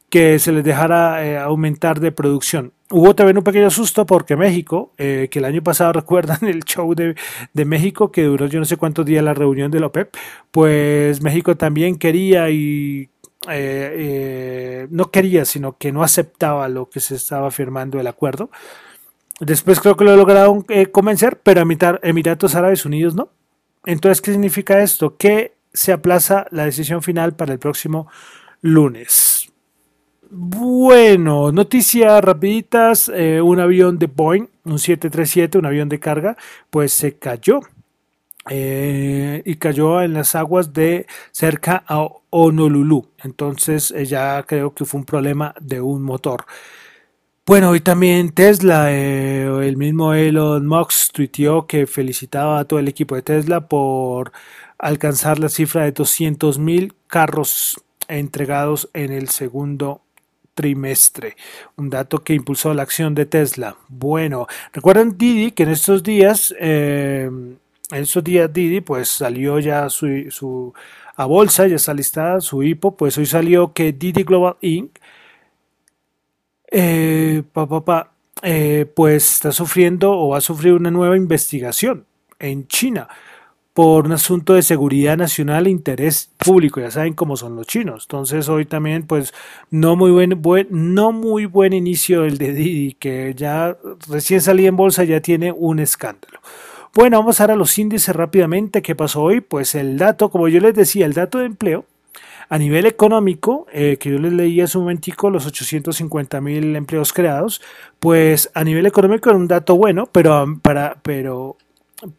que 0.09 0.39
se 0.39 0.53
les 0.53 0.63
dejara 0.63 1.25
eh, 1.25 1.37
aumentar 1.37 1.99
de 1.99 2.13
producción. 2.13 2.71
Hubo 2.91 3.13
también 3.13 3.39
un 3.39 3.43
pequeño 3.43 3.69
susto 3.69 4.05
porque 4.05 4.37
México, 4.37 4.93
eh, 4.97 5.27
que 5.29 5.39
el 5.39 5.45
año 5.45 5.63
pasado 5.63 5.91
recuerdan 6.01 6.45
el 6.45 6.63
show 6.63 6.95
de, 6.95 7.15
México 7.65 8.09
que 8.09 8.23
duró 8.23 8.45
yo 8.47 8.59
no 8.59 8.65
sé 8.65 8.77
cuántos 8.77 9.05
días 9.05 9.21
la 9.21 9.33
reunión 9.33 9.69
de 9.69 9.81
la 9.81 9.87
OPEP, 9.87 10.15
pues 10.51 11.21
México 11.21 11.57
también 11.57 11.97
quería 11.97 12.49
y 12.51 13.09
eh, 13.49 14.87
no 14.89 15.11
quería, 15.11 15.45
sino 15.45 15.77
que 15.77 15.91
no 15.91 16.03
aceptaba 16.03 16.67
lo 16.69 16.89
que 16.89 16.99
se 16.99 17.15
estaba 17.15 17.51
firmando 17.51 17.99
el 17.99 18.07
acuerdo. 18.07 18.49
Después 19.39 19.79
creo 19.79 19.97
que 19.97 20.05
lo 20.05 20.15
lograron 20.15 20.65
convencer, 20.91 21.39
pero 21.41 21.61
Emiratos 21.61 22.55
Árabes 22.55 22.85
Unidos 22.85 23.15
no. 23.15 23.29
Entonces, 23.85 24.21
¿qué 24.21 24.31
significa 24.31 24.81
esto? 24.81 25.17
Que 25.17 25.55
se 25.73 25.91
aplaza 25.91 26.45
la 26.51 26.65
decisión 26.65 27.01
final 27.01 27.35
para 27.35 27.53
el 27.53 27.59
próximo 27.59 28.07
lunes. 28.61 29.51
Bueno, 30.29 31.51
noticias 31.51 32.23
rapiditas. 32.23 33.11
Eh, 33.13 33.41
un 33.41 33.59
avión 33.59 33.99
de 33.99 34.07
Boeing, 34.07 34.47
un 34.63 34.79
737, 34.79 35.57
un 35.57 35.65
avión 35.65 35.89
de 35.89 35.99
carga, 35.99 36.37
pues 36.69 36.93
se 36.93 37.17
cayó. 37.17 37.59
Eh, 38.49 39.41
y 39.45 39.55
cayó 39.55 40.01
en 40.01 40.13
las 40.13 40.35
aguas 40.35 40.73
de 40.73 41.07
cerca 41.31 41.83
a 41.87 42.07
Honolulu. 42.29 43.07
Entonces 43.23 43.91
eh, 43.91 44.05
ya 44.05 44.43
creo 44.43 44.73
que 44.73 44.85
fue 44.85 44.99
un 44.99 45.05
problema 45.05 45.53
de 45.61 45.81
un 45.81 46.03
motor. 46.03 46.45
Bueno, 47.45 47.75
y 47.75 47.81
también 47.81 48.31
Tesla, 48.31 48.89
el 48.91 49.75
mismo 49.75 50.13
Elon 50.13 50.65
Musk 50.65 51.11
tuiteó 51.13 51.67
que 51.67 51.87
felicitaba 51.87 52.59
a 52.59 52.65
todo 52.65 52.79
el 52.79 52.87
equipo 52.87 53.15
de 53.15 53.21
Tesla 53.21 53.67
por 53.67 54.31
alcanzar 54.77 55.39
la 55.39 55.49
cifra 55.49 55.83
de 55.83 55.93
200.000 55.93 56.93
carros 57.07 57.83
entregados 58.07 58.89
en 58.93 59.11
el 59.11 59.29
segundo 59.29 60.01
trimestre, 60.53 61.35
un 61.77 61.89
dato 61.89 62.23
que 62.23 62.33
impulsó 62.33 62.73
la 62.73 62.83
acción 62.83 63.15
de 63.15 63.25
Tesla. 63.25 63.75
Bueno, 63.87 64.47
recuerdan 64.71 65.17
Didi 65.17 65.51
que 65.51 65.63
en 65.63 65.69
estos 65.69 66.03
días, 66.03 66.53
eh, 66.59 67.29
en 67.97 68.03
estos 68.03 68.23
días 68.23 68.51
Didi 68.51 68.81
pues 68.81 69.09
salió 69.09 69.59
ya 69.59 69.89
su, 69.89 70.73
a 71.15 71.25
bolsa, 71.25 71.67
ya 71.67 71.75
está 71.75 71.93
listada 71.93 72.41
su 72.41 72.63
hipo, 72.63 72.95
pues 72.97 73.17
hoy 73.17 73.25
salió 73.25 73.73
que 73.73 73.93
Didi 73.93 74.23
Global 74.23 74.57
Inc. 74.61 74.97
Eh, 76.75 77.43
eh, 78.41 78.85
pues 78.95 79.33
está 79.33 79.51
sufriendo 79.51 80.11
o 80.11 80.29
va 80.29 80.39
a 80.39 80.41
sufrir 80.41 80.73
una 80.73 80.89
nueva 80.91 81.15
investigación 81.15 82.05
en 82.39 82.67
China 82.67 83.07
por 83.73 84.05
un 84.05 84.11
asunto 84.11 84.53
de 84.53 84.61
seguridad 84.61 85.17
nacional 85.17 85.67
e 85.67 85.71
interés 85.71 86.31
público. 86.37 86.79
Ya 86.79 86.91
saben 86.91 87.13
cómo 87.13 87.37
son 87.37 87.55
los 87.55 87.67
chinos. 87.67 88.03
Entonces 88.05 88.47
hoy 88.49 88.65
también, 88.65 89.03
pues, 89.07 89.33
no 89.71 89.95
muy 89.95 90.11
buen, 90.11 90.41
buen, 90.41 90.67
no 90.69 91.11
muy 91.11 91.45
buen 91.45 91.73
inicio 91.73 92.23
el 92.25 92.37
de 92.37 92.53
Didi, 92.53 92.93
que 92.93 93.33
ya 93.35 93.77
recién 94.07 94.41
salía 94.41 94.69
en 94.69 94.75
bolsa, 94.75 95.03
ya 95.03 95.21
tiene 95.21 95.51
un 95.51 95.79
escándalo. 95.79 96.39
Bueno, 96.95 97.17
vamos 97.17 97.41
ahora 97.41 97.53
a 97.53 97.57
los 97.57 97.77
índices 97.79 98.15
rápidamente. 98.15 98.81
¿Qué 98.83 98.95
pasó 98.95 99.23
hoy? 99.23 99.41
Pues 99.41 99.73
el 99.73 99.97
dato, 99.97 100.29
como 100.29 100.47
yo 100.47 100.59
les 100.59 100.75
decía, 100.75 101.05
el 101.05 101.13
dato 101.13 101.39
de 101.39 101.45
empleo 101.45 101.85
a 102.49 102.57
nivel 102.59 102.85
económico, 102.85 103.65
eh, 103.73 103.97
que 103.99 104.11
yo 104.11 104.19
les 104.19 104.33
leí 104.33 104.61
hace 104.61 104.77
un 104.77 104.83
momentico, 104.83 105.31
los 105.31 105.47
850 105.47 106.39
mil 106.41 106.75
empleos 106.75 107.11
creados, 107.11 107.61
pues 107.99 108.51
a 108.53 108.63
nivel 108.63 108.85
económico 108.85 109.29
era 109.29 109.39
un 109.39 109.47
dato 109.47 109.75
bueno, 109.75 110.07
pero, 110.11 110.45
para, 110.61 110.97
pero 111.01 111.57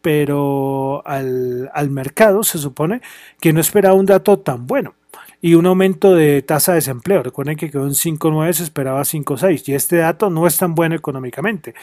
pero 0.01 1.03
al, 1.05 1.89
mercado 1.89 2.43
se 2.43 2.57
supone 2.57 3.01
que 3.39 3.53
no 3.53 3.59
esperaba 3.59 3.95
un 3.95 4.05
dato 4.05 4.39
tan 4.39 4.67
bueno 4.67 4.95
y 5.41 5.55
un 5.55 5.65
aumento 5.67 6.15
de 6.15 6.41
tasa 6.41 6.71
de 6.71 6.77
desempleo. 6.77 7.23
Recuerden 7.23 7.55
que 7.55 7.69
quedó 7.69 7.83
en 7.85 7.91
5.9, 7.91 8.53
se 8.53 8.63
esperaba 8.63 9.01
5.6 9.01 9.69
y 9.69 9.75
este 9.75 9.97
dato 9.97 10.29
no 10.29 10.47
es 10.47 10.57
tan 10.57 10.75
bueno 10.75 10.95
económicamente, 10.95 11.75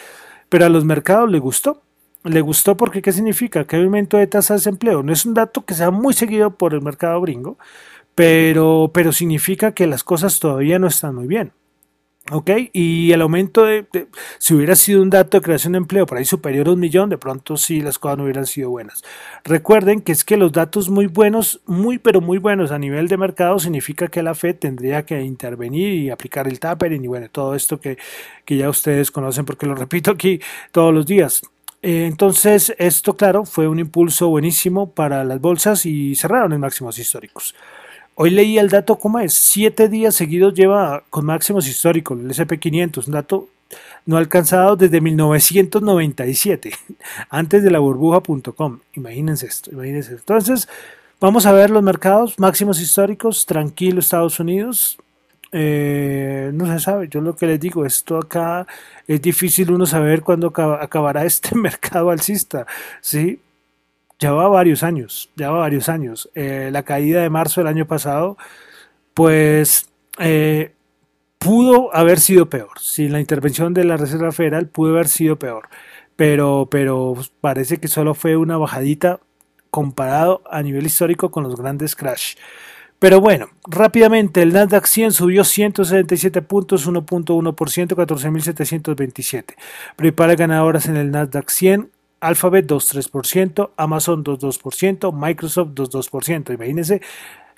pero 0.49 0.67
a 0.67 0.69
los 0.69 0.85
mercados 0.85 1.31
le 1.31 1.39
gustó. 1.39 1.82
Le 2.25 2.41
gustó 2.41 2.77
porque 2.77 3.03
¿qué 3.03 3.13
significa? 3.13 3.65
Que 3.67 3.77
hay 3.77 3.85
aumento 3.85 4.17
de 4.17 4.27
tasa 4.27 4.55
de 4.55 4.59
desempleo. 4.59 5.03
No 5.03 5.13
es 5.13 5.27
un 5.27 5.35
dato 5.35 5.65
que 5.65 5.75
sea 5.75 5.91
muy 5.91 6.15
seguido 6.15 6.57
por 6.57 6.75
el 6.75 6.83
mercado 6.83 7.21
gringo, 7.21 7.59
pero, 8.15 8.91
pero 8.95 9.13
significa 9.13 9.73
que 9.73 9.87
las 9.87 10.05
cosas 10.05 10.39
todavía 10.39 10.79
no 10.79 10.87
están 10.87 11.15
muy 11.15 11.27
bien. 11.27 11.53
¿Ok? 12.31 12.51
Y 12.73 13.11
el 13.11 13.21
aumento 13.21 13.65
de, 13.65 13.85
si 14.39 14.55
hubiera 14.55 14.77
sido 14.77 15.03
un 15.03 15.11
dato 15.11 15.39
de 15.39 15.43
creación 15.43 15.73
de 15.73 15.79
empleo 15.79 16.07
por 16.07 16.19
ahí 16.19 16.25
superior 16.25 16.69
a 16.69 16.73
un 16.73 16.79
millón, 16.79 17.11
de 17.11 17.19
pronto 17.19 17.57
sí 17.57 17.81
las 17.81 17.99
cosas 17.99 18.19
no 18.19 18.25
hubieran 18.25 18.47
sido 18.47 18.71
buenas. 18.71 19.03
Recuerden 19.43 20.01
que 20.03 20.13
es 20.13 20.25
que 20.25 20.37
los 20.37 20.53
datos 20.53 20.89
muy 20.89 21.09
buenos, 21.09 21.61
muy 21.67 21.99
pero 21.99 22.21
muy 22.21 22.39
buenos 22.39 22.71
a 22.71 22.79
nivel 22.79 23.09
de 23.09 23.17
mercado 23.17 23.59
significa 23.59 24.07
que 24.07 24.23
la 24.23 24.37
Fed 24.37 24.55
tendría 24.55 25.05
que 25.05 25.21
intervenir 25.21 25.95
y 25.95 26.11
aplicar 26.11 26.47
el 26.47 26.61
tapering 26.61 27.05
y 27.05 27.09
bueno, 27.09 27.29
todo 27.29 27.57
esto 27.57 27.81
que, 27.81 27.99
que 28.45 28.57
ya 28.57 28.71
ustedes 28.71 29.11
conocen 29.11 29.45
porque 29.45 29.67
lo 29.67 29.75
repito 29.75 30.13
aquí 30.13 30.41
todos 30.71 30.95
los 30.95 31.07
días. 31.07 31.43
Eh, 31.83 32.07
entonces, 32.07 32.73
esto, 32.79 33.17
claro, 33.17 33.45
fue 33.45 33.67
un 33.67 33.81
impulso 33.81 34.29
buenísimo 34.29 34.91
para 34.91 35.25
las 35.25 35.41
bolsas 35.41 35.85
y 35.85 36.15
cerraron 36.15 36.53
en 36.53 36.61
máximos 36.61 36.99
históricos. 36.99 37.55
Hoy 38.15 38.31
leí 38.31 38.59
el 38.59 38.69
dato, 38.69 38.99
¿cómo 38.99 39.19
es? 39.19 39.35
Siete 39.35 39.89
días 39.89 40.15
seguidos 40.15 40.55
lleva 40.55 41.03
con 41.11 41.25
máximos 41.27 41.67
históricos, 41.67 42.19
el 42.21 42.31
SP500, 42.31 43.07
un 43.07 43.13
dato 43.13 43.49
no 44.07 44.17
alcanzado 44.17 44.77
desde 44.77 45.01
1997, 45.01 46.73
antes 47.31 47.63
de 47.63 47.71
la 47.71 47.81
burbuja.com. 47.81 48.81
Imagínense 48.95 49.47
esto, 49.47 49.71
imagínense. 49.73 50.13
Entonces, 50.13 50.69
vamos 51.21 51.47
a 51.47 51.53
ver 51.53 51.71
los 51.71 51.83
mercados 51.83 52.39
máximos 52.39 52.81
históricos, 52.81 53.47
tranquilo 53.47 54.01
Estados 54.01 54.39
Unidos. 54.39 54.99
Eh, 55.55 56.51
no 56.55 56.67
se 56.67 56.81
sabe, 56.81 57.09
yo 57.09 57.21
lo 57.21 57.37
que 57.37 57.47
les 57.47 57.61
digo, 57.61 57.85
esto 57.85 58.17
acá 58.17 58.67
es 59.07 59.21
difícil 59.21 59.71
uno 59.71 59.85
saber 59.85 60.23
cuándo 60.23 60.49
acabará 60.49 61.25
este 61.27 61.55
mercado 61.55 62.11
alcista, 62.11 62.67
¿sí? 63.01 63.41
Ya 64.19 64.33
va 64.33 64.49
varios 64.49 64.83
años, 64.83 65.31
ya 65.37 65.51
va 65.51 65.59
varios 65.61 65.89
años. 65.89 66.31
Eh, 66.35 66.71
la 66.73 66.85
caída 66.85 67.23
de 67.23 67.31
marzo 67.31 67.61
del 67.61 67.69
año 67.69 67.87
pasado, 67.87 68.37
pues 69.15 69.91
eh, 70.19 70.73
pudo 71.39 71.95
haber 71.95 72.21
sido 72.21 72.49
peor. 72.49 72.79
Sin 72.81 73.13
la 73.13 73.21
intervención 73.21 73.75
de 73.75 73.85
la 73.85 73.97
Reserva 73.97 74.33
Federal 74.33 74.69
pudo 74.69 74.93
haber 74.93 75.09
sido 75.09 75.39
peor. 75.39 75.69
Pero, 76.17 76.69
pero 76.71 77.15
parece 77.41 77.79
que 77.79 77.89
solo 77.89 78.15
fue 78.15 78.37
una 78.37 78.57
bajadita 78.59 79.21
comparado 79.71 80.43
a 80.51 80.63
nivel 80.63 80.87
histórico 80.87 81.31
con 81.31 81.45
los 81.45 81.57
grandes 81.57 81.97
crash. 81.97 82.37
Pero 83.03 83.21
bueno, 83.21 83.49
rápidamente 83.67 84.43
el 84.43 84.53
Nasdaq 84.53 84.87
100 84.87 85.11
subió 85.11 85.43
177 85.43 86.41
puntos, 86.41 86.89
1.1%, 86.89 87.97
14.727. 87.97 89.57
Principales 89.97 90.37
ganadoras 90.37 90.87
en 90.87 90.97
el 90.97 91.11
Nasdaq 91.11 91.51
100, 91.51 91.91
Alphabet 92.21 92.65
2.3%, 92.65 93.71
Amazon 93.77 94.23
2.2%, 94.23 95.13
Microsoft 95.13 95.71
2.2%. 95.71 96.55
Imagínense 96.55 97.03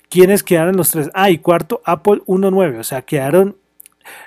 quiénes 0.09 0.41
quedaron 0.41 0.77
los 0.77 0.89
tres. 0.89 1.11
Ah, 1.13 1.29
y 1.29 1.37
cuarto, 1.37 1.79
Apple 1.85 2.23
1.9%. 2.25 2.79
O 2.79 2.83
sea, 2.83 3.03
quedaron 3.03 3.55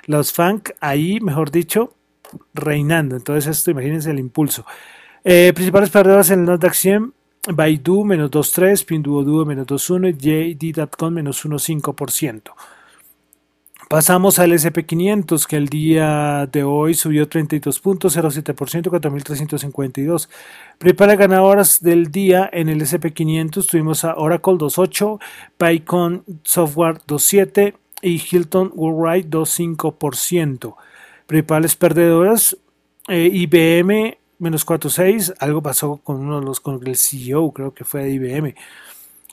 los 0.05 0.31
funk 0.31 0.69
ahí, 0.79 1.19
mejor 1.19 1.51
dicho, 1.51 1.95
reinando. 2.53 3.17
Entonces, 3.17 3.57
esto, 3.57 3.71
imagínense 3.71 4.09
el 4.09 4.19
impulso. 4.19 4.65
Eh, 5.25 5.51
principales 5.53 5.89
perdedoras 5.89 6.29
en 6.29 6.39
el 6.39 6.45
Nasdaq 6.45 6.75
100, 6.75 7.13
Baidu 7.47 8.03
menos 8.03 8.29
2.3, 8.31 8.85
Pinduoduo 8.85 9.45
menos 9.45 9.67
2.1 9.67 10.09
y 10.09 10.73
JD.com 10.73 11.13
menos 11.13 11.45
1.5%. 11.45 12.51
Pasamos 13.89 14.37
al 14.37 14.51
SP500 14.51 15.47
que 15.47 15.55
el 15.55 15.67
día 15.67 16.47
de 16.51 16.63
hoy 16.63 16.93
subió 16.93 17.27
32.07%, 17.27 18.53
4.352. 18.53 20.29
Prepara 20.77 21.15
ganadoras 21.15 21.81
del 21.81 22.11
día 22.11 22.47
en 22.53 22.69
el 22.69 22.81
SP500 22.81 23.65
tuvimos 23.65 24.03
a 24.03 24.15
Oracle 24.15 24.53
2.8, 24.53 25.19
PyCon 25.57 26.23
Software 26.43 26.99
2.7 27.07 27.73
y 28.03 28.21
Hilton 28.29 28.71
Worldwide 28.75 29.27
2.5%. 29.27 30.75
Principales 31.25 31.75
perdedoras, 31.75 32.57
eh, 33.07 33.27
IBM 33.33 34.19
menos 34.39 34.65
4.6, 34.65 35.35
algo 35.39 35.61
pasó 35.61 35.97
con 35.97 36.17
uno 36.17 36.39
de 36.39 36.45
los, 36.45 36.59
con 36.59 36.85
el 36.85 36.95
CEO, 36.95 37.51
creo 37.51 37.73
que 37.73 37.83
fue 37.83 38.03
de 38.03 38.11
IBM. 38.11 38.55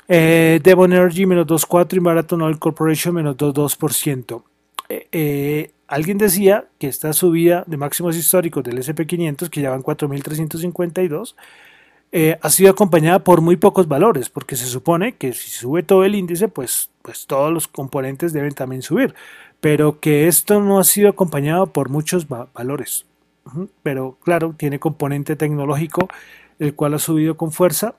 Eh, 0.09 0.61
Devon 0.63 0.93
Energy 0.93 1.27
menos 1.27 1.47
2.4 1.47 1.97
y 1.97 2.01
Marathon 2.01 2.43
Oil 2.43 2.59
Corporation 2.59 3.15
menos 3.15 3.37
2.2%. 3.37 4.43
Eh, 4.89 5.09
eh, 5.11 5.71
alguien 5.89 6.19
decía 6.19 6.67
que 6.79 6.89
esta 6.89 7.13
subida 7.13 7.65
de 7.67 7.77
máximos 7.77 8.17
históricos 8.17 8.63
del 8.63 8.79
SP500, 8.79 9.49
que 9.49 9.61
ya 9.61 9.71
van 9.71 9.83
4.352, 9.83 11.35
eh, 12.13 12.39
ha 12.41 12.51
sido 12.51 12.71
acompañada 12.71 13.19
por 13.19 13.41
muy 13.41 13.57
pocos 13.57 13.89
valores, 13.89 14.31
porque 14.31 14.57
se 14.57 14.67
supone 14.67 15.17
que 15.17 15.33
si 15.33 15.51
sube 15.51 15.83
todo 15.83 16.05
el 16.05 16.15
índice, 16.15 16.49
pues, 16.49 16.91
pues 17.03 17.27
todos 17.27 17.53
los 17.53 17.69
componentes 17.69 18.33
deben 18.33 18.55
también 18.55 18.83
subir, 18.83 19.15
pero 19.61 19.99
que 20.01 20.29
esto 20.29 20.61
no 20.61 20.79
ha 20.79 20.85
sido 20.85 21.09
acompañado 21.09 21.67
por 21.67 21.89
muchos 21.89 22.27
valores. 22.29 23.06
Pero 23.83 24.19
claro, 24.23 24.55
tiene 24.57 24.79
componente 24.79 25.35
tecnológico, 25.37 26.09
el 26.59 26.75
cual 26.75 26.95
ha 26.95 26.99
subido 26.99 27.37
con 27.37 27.53
fuerza. 27.53 27.95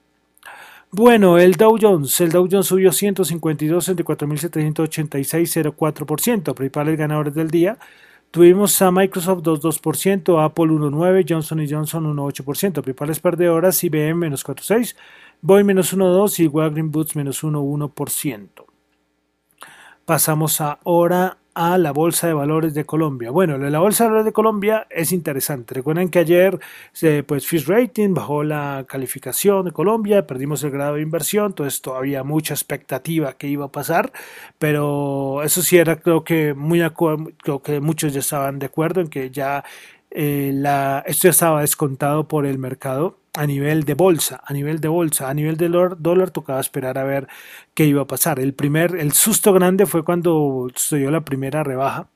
Bueno, 0.91 1.37
el 1.37 1.53
Dow 1.55 1.77
Jones, 1.79 2.19
el 2.21 2.31
Dow 2.31 2.47
Jones 2.49 2.65
subió 2.67 2.93
152 2.93 3.89
entre 3.89 4.05
4.786,04%, 4.05 6.53
principales 6.53 6.97
ganadores 6.97 7.33
del 7.33 7.51
día. 7.51 7.77
Tuvimos 8.31 8.81
a 8.81 8.89
Microsoft 8.91 9.43
2.2%, 9.43 10.43
Apple 10.43 10.65
1.9%, 10.65 11.25
Johnson 11.27 11.65
Johnson 11.69 12.15
1.8%, 12.15 12.81
principales 12.81 13.19
perdedoras, 13.19 13.83
IBM 13.83 14.15
menos 14.15 14.45
4.6%, 14.45 14.95
Boeing 15.41 15.65
menos 15.65 15.93
1.2% 15.95 16.39
y 16.39 16.47
Walgreens 16.47 16.91
Boots 16.91 17.15
menos 17.15 17.43
1.1%. 17.43 18.65
Pasamos 20.05 20.61
ahora 20.61 21.37
a 21.57 21.79
la 21.79 21.91
Bolsa 21.91 22.27
de 22.27 22.33
Valores 22.33 22.75
de 22.75 22.85
Colombia. 22.85 23.31
Bueno, 23.31 23.57
la 23.57 23.79
Bolsa 23.79 24.03
de 24.03 24.09
Valores 24.11 24.25
de 24.25 24.31
Colombia 24.31 24.85
es 24.91 25.11
interesante. 25.11 25.73
Recuerden 25.73 26.09
que 26.09 26.19
ayer, 26.19 26.59
pues, 27.25 27.47
Fish 27.47 27.65
Rating 27.65 28.13
bajó 28.13 28.43
la 28.43 28.85
calificación 28.87 29.65
de 29.65 29.71
Colombia, 29.71 30.27
perdimos 30.27 30.63
el 30.63 30.69
grado 30.69 30.95
de 30.95 31.01
inversión, 31.01 31.47
entonces 31.47 31.81
todavía 31.81 32.23
mucha 32.23 32.53
expectativa 32.53 33.33
que 33.33 33.47
iba 33.47 33.65
a 33.65 33.71
pasar, 33.71 34.11
pero 34.59 35.41
eso 35.41 35.63
sí 35.63 35.79
era, 35.79 35.95
creo 35.95 36.23
que 36.23 36.53
muy, 36.53 36.87
creo 36.91 37.61
muchos 37.81 38.13
ya 38.13 38.19
estaban 38.19 38.59
de 38.59 38.67
acuerdo 38.67 39.01
en 39.01 39.07
que 39.07 39.31
ya 39.31 39.63
eh, 40.11 40.51
la, 40.53 41.03
esto 41.07 41.23
ya 41.23 41.31
estaba 41.31 41.61
descontado 41.61 42.27
por 42.27 42.45
el 42.45 42.59
mercado 42.59 43.17
a 43.37 43.45
nivel 43.45 43.83
de 43.83 43.93
bolsa, 43.93 44.41
a 44.43 44.51
nivel 44.51 44.81
de 44.81 44.87
bolsa, 44.87 45.29
a 45.29 45.33
nivel 45.33 45.57
de 45.57 45.69
dólar, 45.69 46.31
tocaba 46.31 46.59
esperar 46.59 46.97
a 46.97 47.03
ver 47.03 47.27
qué 47.73 47.85
iba 47.85 48.01
a 48.01 48.07
pasar. 48.07 48.39
El 48.39 48.53
primer, 48.53 48.95
el 48.95 49.13
susto 49.13 49.53
grande 49.53 49.85
fue 49.85 50.03
cuando 50.03 50.67
sucedió 50.75 51.11
la 51.11 51.21
primera 51.21 51.63
rebaja. 51.63 52.09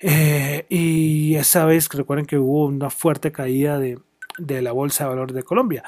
Eh, 0.00 0.66
y 0.68 1.36
esa 1.36 1.64
vez 1.66 1.88
recuerden 1.88 2.26
que 2.26 2.36
hubo 2.36 2.66
una 2.66 2.90
fuerte 2.90 3.30
caída 3.30 3.78
de, 3.78 4.00
de 4.38 4.60
la 4.62 4.72
bolsa 4.72 5.04
de 5.04 5.10
valores 5.10 5.36
de 5.36 5.44
Colombia. 5.44 5.84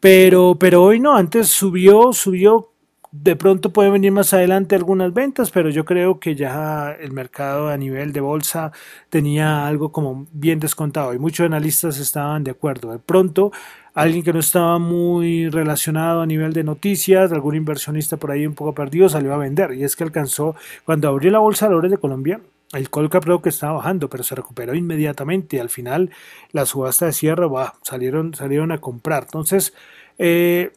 Pero, 0.00 0.56
pero 0.58 0.82
hoy 0.82 1.00
no, 1.00 1.16
antes 1.16 1.48
subió, 1.48 2.12
subió 2.12 2.73
de 3.16 3.36
pronto 3.36 3.72
pueden 3.72 3.92
venir 3.92 4.10
más 4.10 4.34
adelante 4.34 4.74
algunas 4.74 5.14
ventas, 5.14 5.52
pero 5.52 5.70
yo 5.70 5.84
creo 5.84 6.18
que 6.18 6.34
ya 6.34 6.90
el 7.00 7.12
mercado 7.12 7.68
a 7.68 7.76
nivel 7.76 8.12
de 8.12 8.20
bolsa 8.20 8.72
tenía 9.08 9.68
algo 9.68 9.92
como 9.92 10.26
bien 10.32 10.58
descontado 10.58 11.14
y 11.14 11.20
muchos 11.20 11.46
analistas 11.46 12.00
estaban 12.00 12.42
de 12.42 12.50
acuerdo. 12.50 12.90
De 12.90 12.98
pronto, 12.98 13.52
alguien 13.94 14.24
que 14.24 14.32
no 14.32 14.40
estaba 14.40 14.80
muy 14.80 15.48
relacionado 15.48 16.22
a 16.22 16.26
nivel 16.26 16.52
de 16.52 16.64
noticias, 16.64 17.30
algún 17.30 17.54
inversionista 17.54 18.16
por 18.16 18.32
ahí 18.32 18.48
un 18.48 18.54
poco 18.54 18.74
perdido, 18.74 19.08
salió 19.08 19.32
a 19.32 19.36
vender 19.36 19.74
y 19.74 19.84
es 19.84 19.94
que 19.94 20.02
alcanzó, 20.02 20.56
cuando 20.84 21.06
abrió 21.06 21.30
la 21.30 21.38
bolsa 21.38 21.66
de 21.66 21.68
valores 21.68 21.92
de 21.92 21.98
Colombia, 21.98 22.40
el 22.72 22.90
Colcap 22.90 23.22
creo 23.22 23.40
que 23.40 23.50
estaba 23.50 23.74
bajando, 23.74 24.10
pero 24.10 24.24
se 24.24 24.34
recuperó 24.34 24.74
inmediatamente 24.74 25.60
al 25.60 25.68
final 25.68 26.10
la 26.50 26.66
subasta 26.66 27.06
de 27.06 27.12
cierre, 27.12 27.46
salieron, 27.82 28.34
salieron 28.34 28.72
a 28.72 28.78
comprar. 28.78 29.22
Entonces, 29.22 29.72
eh, 30.18 30.72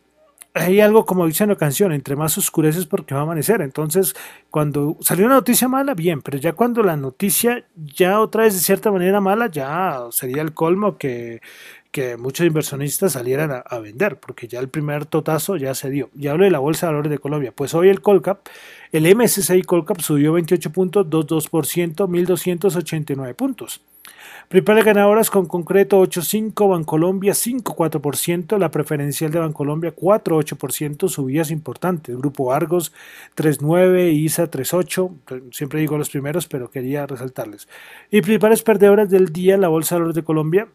hay 0.57 0.81
algo 0.81 1.05
como 1.05 1.25
dice 1.25 1.43
en 1.43 1.49
la 1.51 1.55
canción, 1.55 1.91
entre 1.91 2.15
más 2.15 2.37
oscureces 2.37 2.85
porque 2.85 3.13
va 3.13 3.21
a 3.21 3.23
amanecer. 3.23 3.61
Entonces, 3.61 4.15
cuando 4.49 4.97
salió 5.01 5.25
una 5.25 5.35
noticia 5.35 5.67
mala, 5.67 5.93
bien, 5.93 6.21
pero 6.21 6.37
ya 6.37 6.53
cuando 6.53 6.83
la 6.83 6.97
noticia 6.97 7.65
ya 7.75 8.19
otra 8.19 8.43
vez 8.43 8.53
de 8.53 8.59
cierta 8.59 8.91
manera 8.91 9.21
mala, 9.21 9.47
ya 9.47 9.99
sería 10.11 10.41
el 10.41 10.53
colmo 10.53 10.97
que, 10.97 11.41
que 11.91 12.15
muchos 12.17 12.45
inversionistas 12.45 13.13
salieran 13.13 13.63
a, 13.65 13.79
vender, 13.79 14.19
porque 14.19 14.47
ya 14.47 14.59
el 14.59 14.69
primer 14.69 15.05
totazo 15.05 15.57
ya 15.57 15.73
se 15.73 15.89
dio. 15.89 16.09
Ya 16.13 16.31
hablo 16.31 16.45
de 16.45 16.51
la 16.51 16.59
Bolsa 16.59 16.85
de 16.87 16.93
Valores 16.93 17.11
de 17.11 17.19
Colombia. 17.19 17.51
Pues 17.55 17.73
hoy 17.73 17.89
el 17.89 18.01
Colcap, 18.01 18.47
el 18.91 19.15
MSCI 19.15 19.63
Colcap 19.63 19.99
subió 20.01 20.37
28.22%, 20.37 22.07
1.289 22.07 23.33
puntos. 23.35 23.81
Principales 24.47 24.85
ganadoras 24.85 25.29
con 25.29 25.45
concreto 25.45 26.01
8.5, 26.01 26.69
Bancolombia 26.69 27.33
5.4%, 27.33 28.57
la 28.57 28.71
preferencial 28.71 29.29
de 29.29 29.39
Bancolombia 29.39 29.93
4.8%, 29.93 31.09
subidas 31.09 31.51
importantes. 31.51 32.15
Grupo 32.15 32.53
Argos 32.53 32.93
3.9, 33.35 34.13
ISA 34.13 34.49
3.8, 34.49 35.51
siempre 35.51 35.81
digo 35.81 35.97
los 35.97 36.09
primeros, 36.09 36.47
pero 36.47 36.71
quería 36.71 37.05
resaltarles. 37.05 37.67
Y 38.09 38.21
principales 38.21 38.63
perdedoras 38.63 39.09
del 39.09 39.33
día, 39.33 39.57
la 39.57 39.67
Bolsa 39.67 39.95
de 39.95 39.99
Valores 39.99 40.15
de 40.15 40.23
Colombia, 40.23 40.69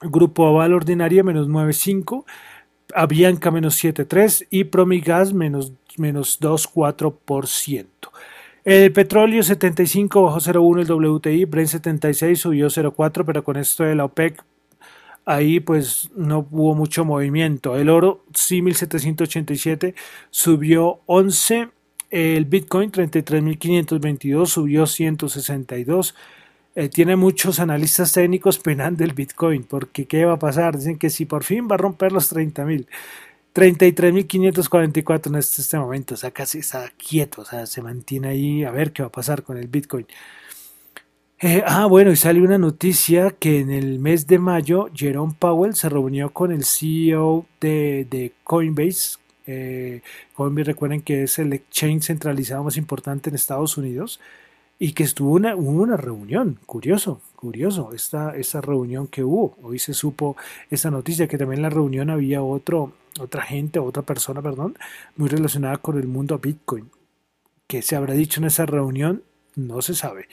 Grupo 0.00 0.46
Aval 0.46 0.72
Ordinaria 0.72 1.22
menos 1.22 1.46
9.5, 1.46 2.24
Avianca 2.94 3.50
menos 3.50 3.84
7.3 3.84 4.46
y 4.48 4.64
Promigas 4.64 5.34
menos, 5.34 5.74
menos 5.98 6.40
2.4%. 6.40 7.86
El 8.64 8.92
petróleo 8.92 9.42
75 9.42 10.22
bajó 10.22 10.38
0.1 10.38 10.80
el 10.80 10.90
WTI, 10.90 11.44
Brent 11.44 11.68
76 11.68 12.40
subió 12.40 12.68
0.4, 12.68 13.24
pero 13.26 13.44
con 13.44 13.58
esto 13.58 13.84
de 13.84 13.94
la 13.94 14.06
OPEC 14.06 14.42
ahí 15.26 15.60
pues 15.60 16.10
no 16.16 16.46
hubo 16.50 16.74
mucho 16.74 17.04
movimiento. 17.04 17.76
El 17.76 17.90
oro 17.90 18.24
sí 18.34 18.62
1787 18.62 19.94
subió 20.30 21.00
11, 21.04 21.68
el 22.10 22.46
Bitcoin 22.46 22.90
33.522 22.90 24.46
subió 24.46 24.86
162, 24.86 26.14
eh, 26.76 26.88
tiene 26.88 27.16
muchos 27.16 27.60
analistas 27.60 28.12
técnicos 28.12 28.58
penando 28.58 29.04
el 29.04 29.12
Bitcoin, 29.12 29.64
porque 29.64 30.06
¿qué 30.06 30.24
va 30.24 30.34
a 30.34 30.38
pasar? 30.38 30.78
Dicen 30.78 30.98
que 30.98 31.10
si 31.10 31.26
por 31.26 31.44
fin 31.44 31.68
va 31.70 31.74
a 31.74 31.78
romper 31.78 32.12
los 32.12 32.30
30 32.30 32.64
mil. 32.64 32.88
33.544 33.54 35.28
en 35.28 35.36
este, 35.36 35.62
este, 35.62 35.78
momento, 35.78 36.14
o 36.14 36.16
sea, 36.16 36.32
casi 36.32 36.58
está 36.58 36.90
quieto, 36.96 37.42
o 37.42 37.44
sea, 37.44 37.66
se 37.66 37.82
mantiene 37.82 38.28
ahí 38.28 38.64
a 38.64 38.72
ver 38.72 38.92
qué 38.92 39.02
va 39.02 39.08
a 39.08 39.12
pasar 39.12 39.44
con 39.44 39.56
el 39.56 39.68
Bitcoin. 39.68 40.06
Eh, 41.40 41.62
ah, 41.66 41.86
bueno, 41.86 42.10
y 42.10 42.16
sale 42.16 42.40
una 42.40 42.58
noticia 42.58 43.30
que 43.30 43.60
en 43.60 43.70
el 43.70 43.98
mes 44.00 44.26
de 44.26 44.38
mayo 44.38 44.88
Jerome 44.94 45.34
Powell 45.38 45.74
se 45.74 45.88
reunió 45.88 46.32
con 46.32 46.52
el 46.52 46.64
CEO 46.64 47.46
de, 47.60 48.32
Coinbase. 48.42 49.18
Eh, 49.46 50.00
Coinbase, 50.34 50.64
recuerden 50.64 51.02
que 51.02 51.24
es 51.24 51.38
el 51.38 51.52
exchange 51.52 52.06
centralizado 52.06 52.64
más 52.64 52.76
importante 52.76 53.30
en 53.30 53.36
Estados 53.36 53.76
Unidos 53.76 54.20
y 54.84 54.92
que 54.92 55.02
estuvo 55.02 55.32
una, 55.32 55.56
una 55.56 55.96
reunión, 55.96 56.58
curioso, 56.66 57.22
curioso, 57.36 57.94
esta, 57.94 58.36
esta 58.36 58.60
reunión 58.60 59.06
que 59.06 59.24
hubo. 59.24 59.56
Hoy 59.62 59.78
se 59.78 59.94
supo 59.94 60.36
esta 60.70 60.90
noticia, 60.90 61.26
que 61.26 61.38
también 61.38 61.60
en 61.60 61.62
la 61.62 61.70
reunión 61.70 62.10
había 62.10 62.42
otro, 62.42 62.92
otra 63.18 63.40
gente, 63.40 63.78
otra 63.78 64.02
persona, 64.02 64.42
perdón, 64.42 64.76
muy 65.16 65.30
relacionada 65.30 65.78
con 65.78 65.96
el 65.96 66.06
mundo 66.06 66.38
Bitcoin. 66.38 66.90
¿Qué 67.66 67.80
se 67.80 67.96
habrá 67.96 68.12
dicho 68.12 68.40
en 68.40 68.46
esa 68.48 68.66
reunión? 68.66 69.22
No 69.56 69.80
se 69.80 69.94
sabe. 69.94 70.28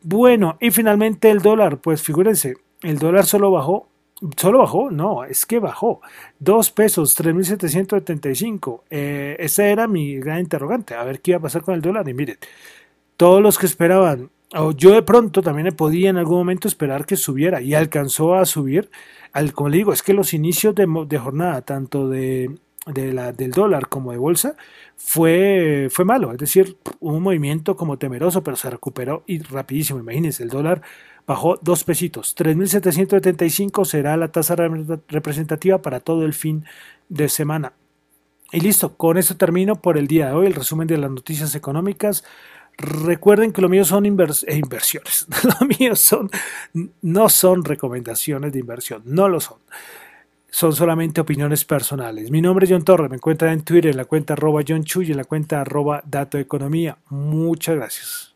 Bueno, 0.00 0.58
y 0.60 0.72
finalmente 0.72 1.30
el 1.30 1.38
dólar, 1.38 1.78
pues 1.78 2.02
figúrense, 2.02 2.56
el 2.82 2.98
dólar 2.98 3.24
solo 3.24 3.52
bajó 3.52 3.86
solo 4.36 4.60
bajó, 4.60 4.90
no, 4.90 5.24
es 5.24 5.46
que 5.46 5.58
bajó. 5.58 6.00
Dos 6.38 6.70
pesos, 6.70 7.18
3.775. 7.18 8.82
Eh, 8.90 9.36
esa 9.38 9.66
era 9.66 9.88
mi 9.88 10.16
gran 10.18 10.40
interrogante. 10.40 10.94
A 10.94 11.04
ver 11.04 11.20
qué 11.20 11.32
iba 11.32 11.38
a 11.38 11.42
pasar 11.42 11.62
con 11.62 11.74
el 11.74 11.82
dólar. 11.82 12.08
Y 12.08 12.14
miren, 12.14 12.38
todos 13.16 13.42
los 13.42 13.58
que 13.58 13.66
esperaban, 13.66 14.30
o 14.54 14.72
yo 14.72 14.92
de 14.92 15.02
pronto 15.02 15.42
también 15.42 15.74
podía 15.74 16.10
en 16.10 16.18
algún 16.18 16.38
momento 16.38 16.68
esperar 16.68 17.06
que 17.06 17.16
subiera 17.16 17.62
y 17.62 17.74
alcanzó 17.74 18.34
a 18.34 18.44
subir. 18.44 18.90
Al, 19.32 19.52
como 19.52 19.70
le 19.70 19.78
digo, 19.78 19.92
es 19.92 20.02
que 20.02 20.12
los 20.12 20.34
inicios 20.34 20.74
de, 20.74 21.18
jornada, 21.18 21.62
tanto 21.62 22.08
de, 22.08 22.58
la, 22.86 23.32
del 23.32 23.52
dólar 23.52 23.88
como 23.88 24.12
de 24.12 24.18
bolsa, 24.18 24.56
fue, 24.96 25.88
fue 25.90 26.04
malo. 26.04 26.32
Es 26.32 26.38
decir, 26.38 26.76
un 27.00 27.22
movimiento 27.22 27.76
como 27.76 27.96
temeroso, 27.96 28.42
pero 28.42 28.56
se 28.56 28.68
recuperó 28.68 29.22
y 29.26 29.38
rapidísimo. 29.38 30.00
Imagínense, 30.00 30.42
el 30.42 30.50
dólar 30.50 30.82
bajó 31.26 31.58
dos 31.62 31.84
pesitos. 31.84 32.36
3.775 32.36 33.86
será 33.86 34.18
la 34.18 34.28
tasa 34.28 34.54
representativa 34.56 35.80
para 35.80 36.00
todo 36.00 36.26
el 36.26 36.34
fin 36.34 36.66
de 37.08 37.30
semana. 37.30 37.72
Y 38.52 38.60
listo, 38.60 38.96
con 38.96 39.16
eso 39.16 39.36
termino 39.38 39.76
por 39.76 39.96
el 39.96 40.06
día 40.06 40.26
de 40.26 40.32
hoy 40.34 40.46
el 40.46 40.54
resumen 40.54 40.86
de 40.86 40.98
las 40.98 41.10
noticias 41.10 41.54
económicas. 41.54 42.22
Recuerden 42.78 43.52
que 43.52 43.62
lo 43.62 43.68
mío 43.68 43.84
son 43.84 44.06
eh, 44.06 44.08
inversiones. 44.08 45.26
Lo 45.60 45.66
mío 45.66 45.94
son, 45.94 46.30
no 47.02 47.28
son 47.28 47.64
recomendaciones 47.64 48.52
de 48.52 48.58
inversión, 48.58 49.02
no 49.04 49.28
lo 49.28 49.40
son. 49.40 49.58
Son 50.50 50.72
solamente 50.72 51.20
opiniones 51.20 51.64
personales. 51.64 52.30
Mi 52.30 52.42
nombre 52.42 52.64
es 52.64 52.70
John 52.70 52.84
Torres, 52.84 53.08
me 53.08 53.16
encuentran 53.16 53.52
en 53.52 53.62
Twitter 53.62 53.90
en 53.92 53.96
la 53.96 54.04
cuenta 54.04 54.34
arroba 54.34 54.62
John 54.66 54.84
Chuy 54.84 55.08
y 55.08 55.10
en 55.12 55.16
la 55.18 55.24
cuenta 55.24 55.60
arroba 55.60 56.02
Dato 56.06 56.38
Economía. 56.38 56.98
Muchas 57.08 57.76
gracias. 57.76 58.31